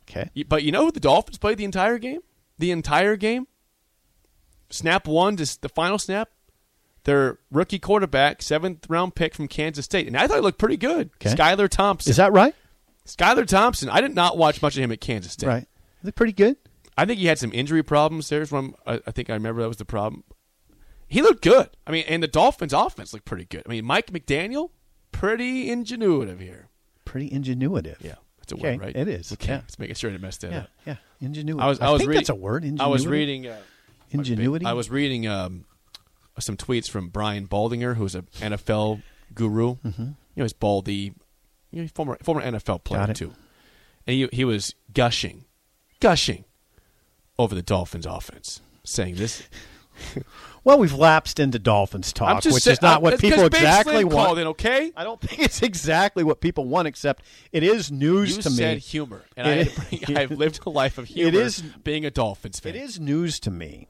Okay. 0.10 0.32
But 0.48 0.64
you 0.64 0.72
know 0.72 0.86
who 0.86 0.92
the 0.92 1.00
Dolphins 1.00 1.38
played 1.38 1.60
the 1.60 1.66
entire 1.66 2.00
game? 2.00 2.22
The 2.58 2.72
entire 2.72 3.16
game? 3.16 3.46
Snap 4.72 5.08
one 5.08 5.38
to 5.38 5.62
the 5.62 5.70
final 5.70 6.00
snap? 6.00 6.30
Their 7.04 7.38
rookie 7.52 7.80
quarterback, 7.80 8.42
seventh 8.42 8.90
round 8.90 9.16
pick 9.16 9.34
from 9.36 9.48
Kansas 9.48 9.86
State. 9.86 10.08
And 10.08 10.18
I 10.18 10.28
thought 10.28 10.36
he 10.38 10.42
looked 10.42 10.58
pretty 10.60 10.78
good. 10.78 11.12
Okay. 11.22 11.34
Skylar 11.36 11.70
Thompson. 11.70 12.10
Is 12.10 12.18
that 12.18 12.34
right? 12.34 12.56
Skylar 13.06 13.46
Thompson, 13.48 13.88
I 13.90 14.02
did 14.02 14.16
not 14.16 14.38
watch 14.38 14.62
much 14.62 14.76
of 14.76 14.84
him 14.84 14.92
at 14.92 15.00
Kansas 15.00 15.32
State. 15.34 15.48
Right. 15.48 15.68
It 16.04 16.16
pretty 16.16 16.34
good? 16.34 16.58
I 16.98 17.06
think 17.06 17.20
he 17.20 17.28
had 17.28 17.38
some 17.40 17.52
injury 17.54 17.84
problems. 17.84 18.30
There's 18.30 18.52
one. 18.52 18.74
I, 18.86 19.02
I 19.06 19.12
think 19.12 19.30
I 19.30 19.34
remember 19.34 19.62
that 19.62 19.68
was 19.68 19.78
the 19.78 19.86
problem. 19.86 20.24
He 21.08 21.22
looked 21.22 21.42
good. 21.44 21.70
I 21.86 21.92
mean, 21.92 22.04
and 22.08 22.22
the 22.22 22.28
Dolphins' 22.28 22.74
offense 22.74 23.14
looked 23.14 23.26
pretty 23.26 23.46
good. 23.46 23.64
I 23.66 23.70
mean, 23.70 23.86
Mike 23.86 24.08
McDaniel, 24.12 24.72
pretty 25.12 25.68
ingenuitive 25.68 26.42
here. 26.42 26.68
Pretty 27.06 27.30
ingenuitive. 27.30 28.04
Yeah, 28.04 28.16
that's 28.40 28.52
a 28.52 28.56
Okay, 28.56 28.74
word, 28.74 28.82
right? 28.82 28.96
It 28.96 29.08
is. 29.08 29.32
Okay, 29.32 29.54
Yeah. 29.54 29.58
let's 29.60 29.80
make 29.80 29.96
sure 29.96 30.10
I 30.10 30.14
didn't 30.14 30.24
mess 30.24 30.38
that 30.40 30.52
Yeah. 30.52 30.58
up. 30.60 30.70
Yeah. 30.86 30.96
Ingenuity. 31.22 31.62
I 31.64 31.68
was. 31.68 31.80
I, 31.80 31.90
was 31.92 32.00
think 32.02 32.10
reading. 32.10 32.20
that's 32.20 32.30
a 32.30 32.36
word. 32.36 32.64
Ingenuity. 32.64 32.84
I 32.84 32.88
was 32.88 33.08
reading. 33.08 33.48
Uh, 33.48 33.58
Ingenuity. 34.12 34.66
I 34.66 34.74
was 34.74 34.90
reading 34.90 35.28
um, 35.28 35.66
some 36.40 36.58
tweets 36.58 36.90
from 36.90 37.10
Brian 37.10 37.48
Baldinger, 37.48 37.96
who's 37.96 38.16
an 38.16 38.28
NFL 38.40 39.02
guru. 39.34 39.76
Mm-hmm. 39.78 40.02
You 40.02 40.08
know, 40.36 40.44
he's 40.44 40.54
Baldy, 40.54 41.14
you 41.72 41.82
know, 41.82 41.88
former 41.94 42.18
former 42.24 42.42
NFL 42.42 42.84
player 42.84 43.14
too, 43.14 43.34
and 44.06 44.14
he 44.16 44.28
he 44.32 44.46
was 44.46 44.76
gushing, 44.94 45.46
gushing 46.00 46.46
over 47.40 47.54
the 47.56 47.62
Dolphins' 47.62 48.06
offense, 48.06 48.62
saying 48.84 49.16
this. 49.16 49.44
Well, 50.64 50.80
we've 50.80 50.94
lapsed 50.94 51.40
into 51.40 51.60
Dolphins 51.60 52.12
talk, 52.12 52.44
which 52.44 52.54
saying- 52.56 52.74
is 52.74 52.82
not 52.82 52.96
I'm- 52.96 53.02
what 53.02 53.14
it's 53.14 53.22
people 53.22 53.46
exactly 53.46 54.04
want. 54.04 54.16
called 54.28 54.40
in, 54.40 54.48
okay? 54.48 54.92
I 54.98 55.06
don't 55.06 55.20
think 55.22 55.40
it's 55.42 55.62
exactly 55.62 56.26
what 56.26 56.42
people 56.42 56.66
want, 56.66 56.90
except 56.90 57.24
it 57.54 57.64
is 57.64 57.90
news 57.90 58.36
You 58.36 58.42
to 58.44 58.50
said 58.50 58.74
me. 58.76 58.80
humor, 58.82 59.24
and 59.38 59.48
It 59.62 59.80
I 59.80 59.98
bring, 60.06 60.18
I've 60.18 60.32
lived 60.32 60.60
a 60.66 60.70
life 60.70 60.98
of 60.98 61.06
humor. 61.08 61.30
It 61.30 61.36
is- 61.36 61.62
being 61.62 62.06
a 62.06 62.12
Dolphins 62.12 62.60
fan. 62.60 62.76
It 62.76 62.82
is 62.82 63.00
news 63.00 63.40
to 63.42 63.50
me 63.50 63.88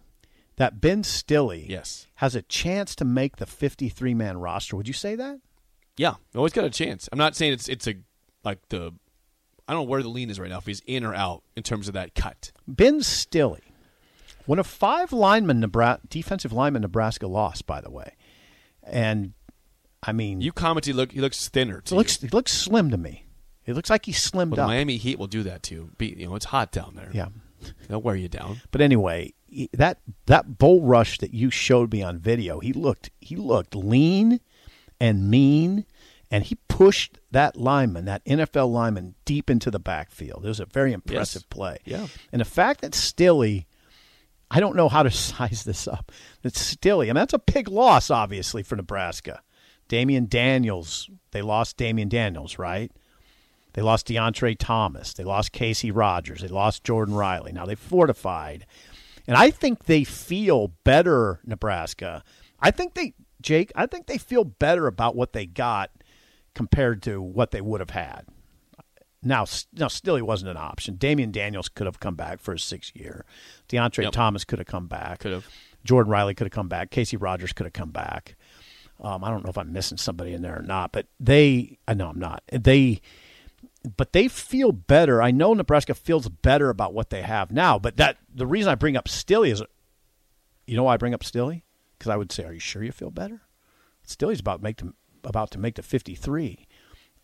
that 0.58 0.80
Ben 0.80 1.02
Stille 1.04 1.52
Yes. 1.68 2.06
has 2.18 2.36
a 2.36 2.44
chance 2.44 2.96
to 2.98 3.06
make 3.06 3.38
the 3.38 3.48
53 3.48 4.14
man 4.14 4.38
roster. 4.38 4.76
Would 4.76 4.88
you 4.88 4.94
say 4.94 5.16
that? 5.16 5.40
Yeah, 5.98 6.14
always 6.36 6.54
got 6.54 6.64
a 6.66 6.70
chance. 6.70 7.10
I'm 7.12 7.18
not 7.18 7.36
saying 7.36 7.54
it's 7.54 7.68
it's 7.68 7.88
a 7.88 7.96
like 8.44 8.60
the. 8.70 8.94
I 9.68 9.74
don't 9.74 9.82
know 9.84 9.90
where 9.90 10.02
the 10.02 10.10
lean 10.10 10.30
is 10.30 10.40
right 10.40 10.50
now. 10.50 10.58
If 10.60 10.66
he's 10.66 10.82
in 10.86 11.04
or 11.04 11.14
out 11.14 11.44
in 11.56 11.64
terms 11.64 11.88
of 11.88 11.94
that 11.94 12.16
cut. 12.16 12.52
Ben 12.68 13.02
Stille, 13.02 13.58
one 14.46 14.60
of 14.60 14.68
five 14.68 15.12
linemen, 15.12 15.60
Nebraska, 15.60 16.08
defensive 16.08 16.54
linemen 16.54 16.82
Nebraska 16.84 17.28
lost, 17.28 17.66
by 17.66 17.82
the 17.82 17.92
way. 17.92 18.14
And, 18.84 19.34
I 20.02 20.14
mean, 20.14 20.40
You 20.40 20.54
commented 20.54 20.94
he 20.94 20.98
look 20.98 21.12
he 21.12 21.20
looks 21.20 21.50
thinner. 21.50 21.82
To 21.82 21.96
looks, 21.96 22.24
it 22.24 22.34
looks 22.34 22.54
slim 22.54 22.92
to 22.92 22.98
me. 22.98 23.26
It 23.66 23.74
looks 23.76 23.90
like 23.90 24.06
he's 24.06 24.20
slimmed 24.20 24.52
Well, 24.52 24.56
the 24.56 24.62
up. 24.62 24.68
Miami 24.70 24.96
Heat 24.96 25.20
will 25.20 25.28
do 25.28 25.44
that 25.44 25.64
too. 25.64 25.76
you. 25.76 25.92
Be, 25.98 26.16
you 26.18 26.28
know, 26.28 26.36
it's 26.36 26.46
hot 26.46 26.72
down 26.72 26.94
there. 26.96 27.10
Yeah. 27.14 27.28
they'll 27.90 28.02
wear 28.02 28.16
you 28.16 28.30
down. 28.30 28.62
But 28.72 28.80
anyway, 28.80 29.34
that 29.74 30.00
that 30.28 30.58
bull 30.58 30.82
rush 30.84 31.18
that 31.18 31.34
you 31.34 31.50
showed 31.50 31.92
me 31.92 32.02
on 32.02 32.18
video, 32.20 32.60
he 32.62 32.72
looked 32.72 33.10
he 33.20 33.36
looked 33.36 33.76
lean 33.76 34.40
and 35.02 35.30
mean, 35.30 35.86
and 36.30 36.44
he 36.44 36.56
pushed 36.68 37.20
that 37.32 37.56
lineman, 37.56 38.06
that 38.06 38.26
NFL 38.26 38.72
lineman, 38.72 39.16
deep 39.26 39.50
into 39.50 39.72
the 39.72 39.80
backfield. 39.80 40.46
It 40.46 40.50
was 40.50 40.60
a 40.60 40.66
very 40.66 40.94
impressive 40.94 41.50
play. 41.50 41.78
Yeah. 41.86 42.08
and 42.32 42.42
the 42.42 42.46
fact 42.46 42.82
that 42.82 42.94
Stille, 42.94 43.66
I 44.52 44.60
don't 44.60 44.76
know 44.76 44.90
how 44.90 45.04
to 45.04 45.12
size 45.12 45.64
this 45.64 45.88
up. 45.88 46.12
That 46.42 46.56
Stille, 46.56 47.02
I 47.02 47.06
mean, 47.06 47.16
that's 47.16 47.34
a 47.34 47.40
big 47.40 47.68
loss, 47.70 48.10
obviously, 48.10 48.64
for 48.64 48.76
Nebraska. 48.76 49.42
Damion 49.90 50.28
Daniels, 50.28 51.10
they 51.32 51.42
lost 51.42 51.78
Damion 51.78 52.10
Daniels, 52.10 52.60
right? 52.60 52.92
They 53.74 53.82
lost 53.82 54.08
Deontre 54.08 54.58
Thomas. 54.58 55.14
They 55.14 55.24
lost 55.24 55.52
Casey 55.52 55.92
Rogers. 55.92 56.42
They 56.42 56.48
lost 56.48 56.84
Jordan 56.84 57.14
Riley. 57.14 57.52
Now 57.52 57.66
they 57.66 57.76
fortified. 57.76 58.66
And 59.28 59.38
I 59.38 59.52
think 59.52 59.86
they 59.86 60.04
feel 60.04 60.70
better, 60.84 61.40
Nebraska. 61.46 62.24
I 62.60 62.72
think 62.72 62.96
they, 62.96 63.14
Jake, 63.40 63.72
I 63.76 63.86
think 63.86 64.08
they 64.08 64.18
feel 64.18 64.44
better 64.44 64.88
about 64.88 65.16
what 65.16 65.34
they 65.34 65.46
got 65.46 65.92
compared 66.58 67.04
to 67.04 67.22
what 67.22 67.52
they 67.52 67.62
would 67.62 67.80
have 67.82 67.92
had. 67.92 68.26
Now, 69.22 69.46
now 69.74 69.88
still 69.90 70.16
he 70.16 70.24
wasn't 70.24 70.50
an 70.50 70.58
option. 70.58 70.98
Damion 70.98 71.32
Daniels 71.32 71.70
could 71.70 71.86
have 71.86 72.00
come 72.00 72.16
back 72.16 72.40
for 72.40 72.56
a 72.56 72.60
six 72.60 72.92
year. 72.96 73.26
DeAndre 73.70 74.06
Yep. 74.06 74.14
Thomas 74.14 74.44
could 74.44 74.58
have 74.58 74.68
come 74.68 74.88
back. 74.88 75.20
Could 75.20 75.34
have. 75.34 75.48
Jordan 75.84 76.12
Riley 76.12 76.34
could 76.34 76.48
have 76.48 76.52
come 76.52 76.68
back. 76.68 76.90
Casey 76.90 77.16
Rogers 77.16 77.54
could 77.54 77.68
have 77.68 77.74
come 77.74 77.92
back. 77.92 78.36
Um, 79.00 79.24
I 79.24 79.30
don't 79.30 79.44
know 79.44 79.52
if 79.52 79.58
I'm 79.60 79.72
missing 79.72 80.00
somebody 80.00 80.34
in 80.34 80.42
there 80.42 80.58
or 80.58 80.64
not, 80.64 80.92
but 80.92 81.06
they. 81.20 81.78
I 81.88 81.94
know 81.94 82.08
I'm 82.08 82.18
not. 82.18 82.42
They, 82.52 83.02
but 83.96 84.14
they 84.14 84.28
feel 84.28 84.72
better. 84.72 85.22
I 85.22 85.30
know 85.30 85.54
Nebraska 85.54 85.94
feels 85.94 86.28
better 86.28 86.72
about 86.72 86.96
what 86.96 87.12
they 87.12 87.22
have 87.22 87.52
now. 87.52 87.78
But 87.78 87.98
that 87.98 88.18
the 88.34 88.48
reason 88.48 88.72
I 88.72 88.76
bring 88.76 88.98
up 88.98 89.08
Stille 89.08 89.44
is, 89.44 89.62
you 90.66 90.76
know, 90.76 90.84
why 90.84 90.96
I 90.96 90.98
bring 90.98 91.14
up 91.14 91.24
Stille 91.24 91.62
because 92.00 92.10
I 92.10 92.18
would 92.18 92.32
say, 92.32 92.46
are 92.46 92.54
you 92.54 92.60
sure 92.60 92.84
you 92.84 92.92
feel 92.92 93.12
better? 93.12 93.42
Stille's 94.04 94.40
about 94.40 94.64
make 94.64 94.78
the, 94.78 94.94
about 95.28 95.52
to 95.52 95.60
make 95.60 95.76
the 95.76 95.84
53 95.84 96.66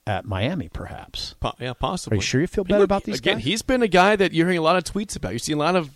at 0.06 0.26
Miami, 0.26 0.70
perhaps. 0.70 1.36
Po- 1.40 1.54
yeah, 1.60 1.74
possibly. 1.74 2.16
Are 2.16 2.18
you 2.18 2.22
sure 2.22 2.42
you 2.42 2.48
feel 2.48 2.64
I 2.64 2.68
mean, 2.68 2.76
better 2.76 2.84
about 2.84 3.04
these 3.06 3.20
again, 3.20 3.38
guys? 3.38 3.46
he's 3.46 3.62
been 3.62 3.82
a 3.82 3.88
guy 3.88 4.16
that 4.16 4.34
you're 4.34 4.46
hearing 4.46 4.60
a 4.60 4.62
lot 4.62 4.76
of 4.76 4.84
tweets 4.84 5.16
about. 5.16 5.32
You're 5.32 5.40
seeing 5.40 5.58
a 5.58 5.62
lot 5.62 5.76
of 5.76 5.90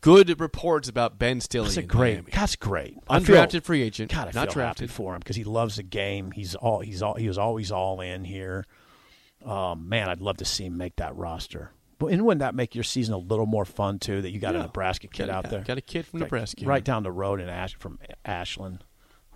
good 0.00 0.38
reports 0.40 0.88
about 0.88 1.18
Ben 1.18 1.40
Stille. 1.40 1.64
That's 1.64 1.76
in 1.78 1.86
great. 1.86 2.14
Miami. 2.16 2.30
That's 2.32 2.56
great. 2.56 2.96
I 3.08 3.20
feel- 3.20 3.36
Undrafted 3.36 3.62
free 3.62 3.82
agent. 3.82 4.12
God, 4.12 4.28
I 4.28 4.38
not 4.38 4.50
drafted. 4.50 4.90
for 4.90 5.14
him 5.14 5.20
because 5.20 5.36
he 5.36 5.44
loves 5.44 5.76
the 5.76 5.82
game. 5.82 6.30
He's 6.32 6.54
all. 6.54 6.80
He's 6.80 7.02
all. 7.02 7.14
He 7.14 7.28
was 7.28 7.38
always 7.38 7.72
all 7.72 8.00
in 8.00 8.24
here. 8.24 8.66
Um, 9.44 9.88
man, 9.88 10.08
I'd 10.08 10.20
love 10.20 10.38
to 10.38 10.44
see 10.44 10.64
him 10.66 10.76
make 10.76 10.96
that 10.96 11.14
roster. 11.16 11.70
But 11.98 12.08
and 12.08 12.26
wouldn't 12.26 12.40
that 12.40 12.54
make 12.54 12.74
your 12.74 12.84
season 12.84 13.14
a 13.14 13.18
little 13.18 13.46
more 13.46 13.64
fun 13.64 13.98
too? 13.98 14.20
That 14.20 14.30
you 14.30 14.38
got 14.40 14.54
a 14.54 14.58
Nebraska 14.58 15.06
kid 15.06 15.28
Got 15.28 15.44
out 15.46 15.50
there, 15.50 15.60
got 15.62 15.78
a 15.78 15.82
kid 15.82 16.04
from 16.04 16.18
Got- 16.20 16.26
Nebraska. 16.26 16.66
right 16.66 16.84
down 16.84 17.02
the 17.04 17.10
road 17.12 17.40
in 17.40 17.48
Ash 17.48 17.74
from 17.78 17.98
Ashland, 18.24 18.84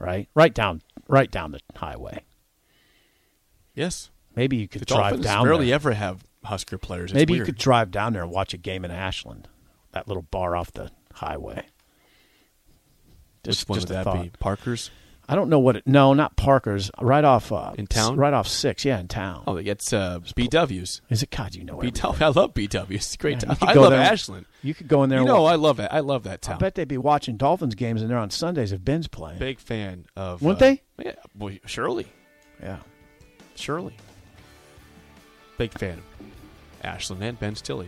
right, 0.00 0.28
right 0.34 0.52
down, 0.54 0.82
right 1.08 1.30
down 1.30 1.52
the 1.52 1.60
highway. 1.76 2.24
Yes. 3.74 4.10
Maybe 4.34 4.56
you 4.56 4.68
could 4.68 4.82
The 4.82 4.86
drive 4.86 5.00
Dolphins 5.10 5.24
down 5.24 5.44
rarely 5.46 5.66
there. 5.66 5.74
ever 5.76 5.92
have 5.92 6.24
Husker 6.44 6.78
players. 6.78 7.10
It's 7.10 7.14
Maybe 7.14 7.34
you 7.34 7.44
could 7.44 7.58
drive 7.58 7.90
down 7.90 8.12
there 8.12 8.22
and 8.22 8.30
watch 8.30 8.54
a 8.54 8.56
game 8.56 8.84
in 8.84 8.90
Ashland, 8.90 9.48
that 9.92 10.08
little 10.08 10.22
bar 10.22 10.56
off 10.56 10.72
the 10.72 10.90
highway. 11.14 11.66
Which 13.44 13.62
one 13.68 13.78
just 13.78 13.88
would 13.88 13.88
that 13.88 14.04
thought. 14.04 14.22
be? 14.22 14.30
Parker's? 14.38 14.90
I 15.30 15.36
don't 15.36 15.48
know 15.48 15.60
what. 15.60 15.76
It, 15.76 15.86
no, 15.86 16.12
not 16.12 16.34
Parker's. 16.34 16.90
Right 17.00 17.22
off 17.22 17.52
uh, 17.52 17.72
In 17.78 17.86
town? 17.86 18.16
Right 18.16 18.32
off 18.34 18.48
six. 18.48 18.84
Yeah, 18.84 18.98
in 18.98 19.06
town. 19.06 19.44
Oh, 19.46 19.56
it's 19.58 19.92
uh, 19.92 20.18
BW's. 20.36 21.02
Is 21.08 21.22
it? 21.22 21.30
God, 21.30 21.54
you 21.54 21.62
know 21.62 21.76
BW. 21.76 22.20
I 22.20 22.28
love 22.28 22.52
BW's. 22.52 22.90
It's 22.96 23.16
great 23.16 23.40
Yeah, 23.44 23.54
town. 23.54 23.56
I 23.62 23.74
love 23.74 23.92
there- 23.92 24.00
Ashland. 24.00 24.46
You 24.62 24.74
could 24.74 24.88
go 24.88 25.04
in 25.04 25.08
there. 25.08 25.20
You 25.20 25.22
and 25.26 25.28
know, 25.28 25.42
wa- 25.42 25.50
I 25.52 25.54
love 25.54 25.78
it. 25.78 25.88
I 25.92 26.00
love 26.00 26.24
that 26.24 26.42
town. 26.42 26.56
I 26.56 26.58
bet 26.58 26.74
they'd 26.74 26.88
be 26.88 26.98
watching 26.98 27.36
Dolphins 27.36 27.76
games 27.76 28.02
in 28.02 28.08
there 28.08 28.18
on 28.18 28.30
Sundays 28.30 28.72
if 28.72 28.84
Ben's 28.84 29.06
playing. 29.06 29.38
Big 29.38 29.60
fan 29.60 30.06
of. 30.16 30.42
Wouldn't 30.42 30.60
uh, 30.60 30.64
they? 30.64 30.82
Yeah, 31.04 31.14
well, 31.38 31.54
surely, 31.64 32.06
Yeah. 32.60 32.78
surely. 33.54 33.94
Big 35.58 35.72
fan 35.78 35.98
of 35.98 36.04
Ashland 36.82 37.22
and 37.22 37.38
Ben 37.38 37.54
Stille. 37.54 37.86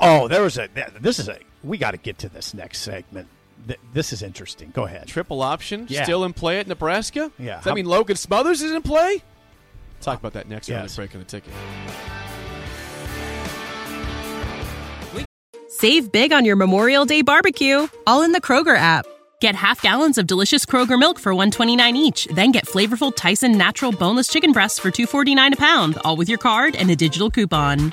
Oh, 0.00 0.28
there 0.28 0.42
was 0.42 0.58
a. 0.58 0.68
This 1.00 1.18
is 1.18 1.28
a. 1.28 1.38
We 1.64 1.78
got 1.78 1.92
to 1.92 1.96
get 1.96 2.18
to 2.18 2.28
this 2.28 2.52
next 2.52 2.80
segment. 2.80 3.28
Th- 3.66 3.78
This 3.92 4.12
is 4.12 4.22
interesting. 4.22 4.70
Go 4.74 4.84
ahead. 4.84 5.06
Triple 5.08 5.42
option 5.42 5.86
Yeah. 5.88 6.04
still 6.04 6.24
in 6.24 6.32
play 6.32 6.58
at 6.60 6.66
Nebraska. 6.66 7.30
Yeah. 7.38 7.56
Does 7.56 7.64
that 7.64 7.70
How- 7.70 7.74
mean 7.74 7.86
Logan 7.86 8.16
Smothers 8.16 8.62
is 8.62 8.72
in 8.72 8.82
play? 8.82 9.22
Talk 10.00 10.18
about 10.18 10.34
that 10.34 10.48
next 10.48 10.68
round 10.68 10.84
Yes. 10.84 10.92
of 10.92 10.96
break 10.96 11.14
on 11.14 11.20
the 11.20 11.24
ticket. 11.24 11.52
Save 15.68 16.10
big 16.12 16.32
on 16.32 16.44
your 16.44 16.56
Memorial 16.56 17.04
Day 17.04 17.22
barbecue, 17.22 17.86
all 18.06 18.22
in 18.22 18.32
the 18.32 18.40
Kroger 18.40 18.76
app. 18.78 19.04
Get 19.40 19.54
half 19.54 19.82
gallons 19.82 20.16
of 20.16 20.26
delicious 20.26 20.64
Kroger 20.64 20.98
milk 20.98 21.18
for 21.18 21.34
129 21.34 21.96
each, 21.96 22.26
then 22.34 22.50
get 22.52 22.66
flavorful 22.66 23.14
Tyson 23.14 23.58
natural 23.58 23.92
boneless 23.92 24.28
chicken 24.28 24.52
breasts 24.52 24.78
for 24.78 24.90
249 24.90 25.52
a 25.52 25.56
pound, 25.56 25.98
all 26.04 26.16
with 26.16 26.28
your 26.30 26.38
card 26.38 26.74
and 26.76 26.90
a 26.90 26.96
digital 26.96 27.30
coupon. 27.30 27.92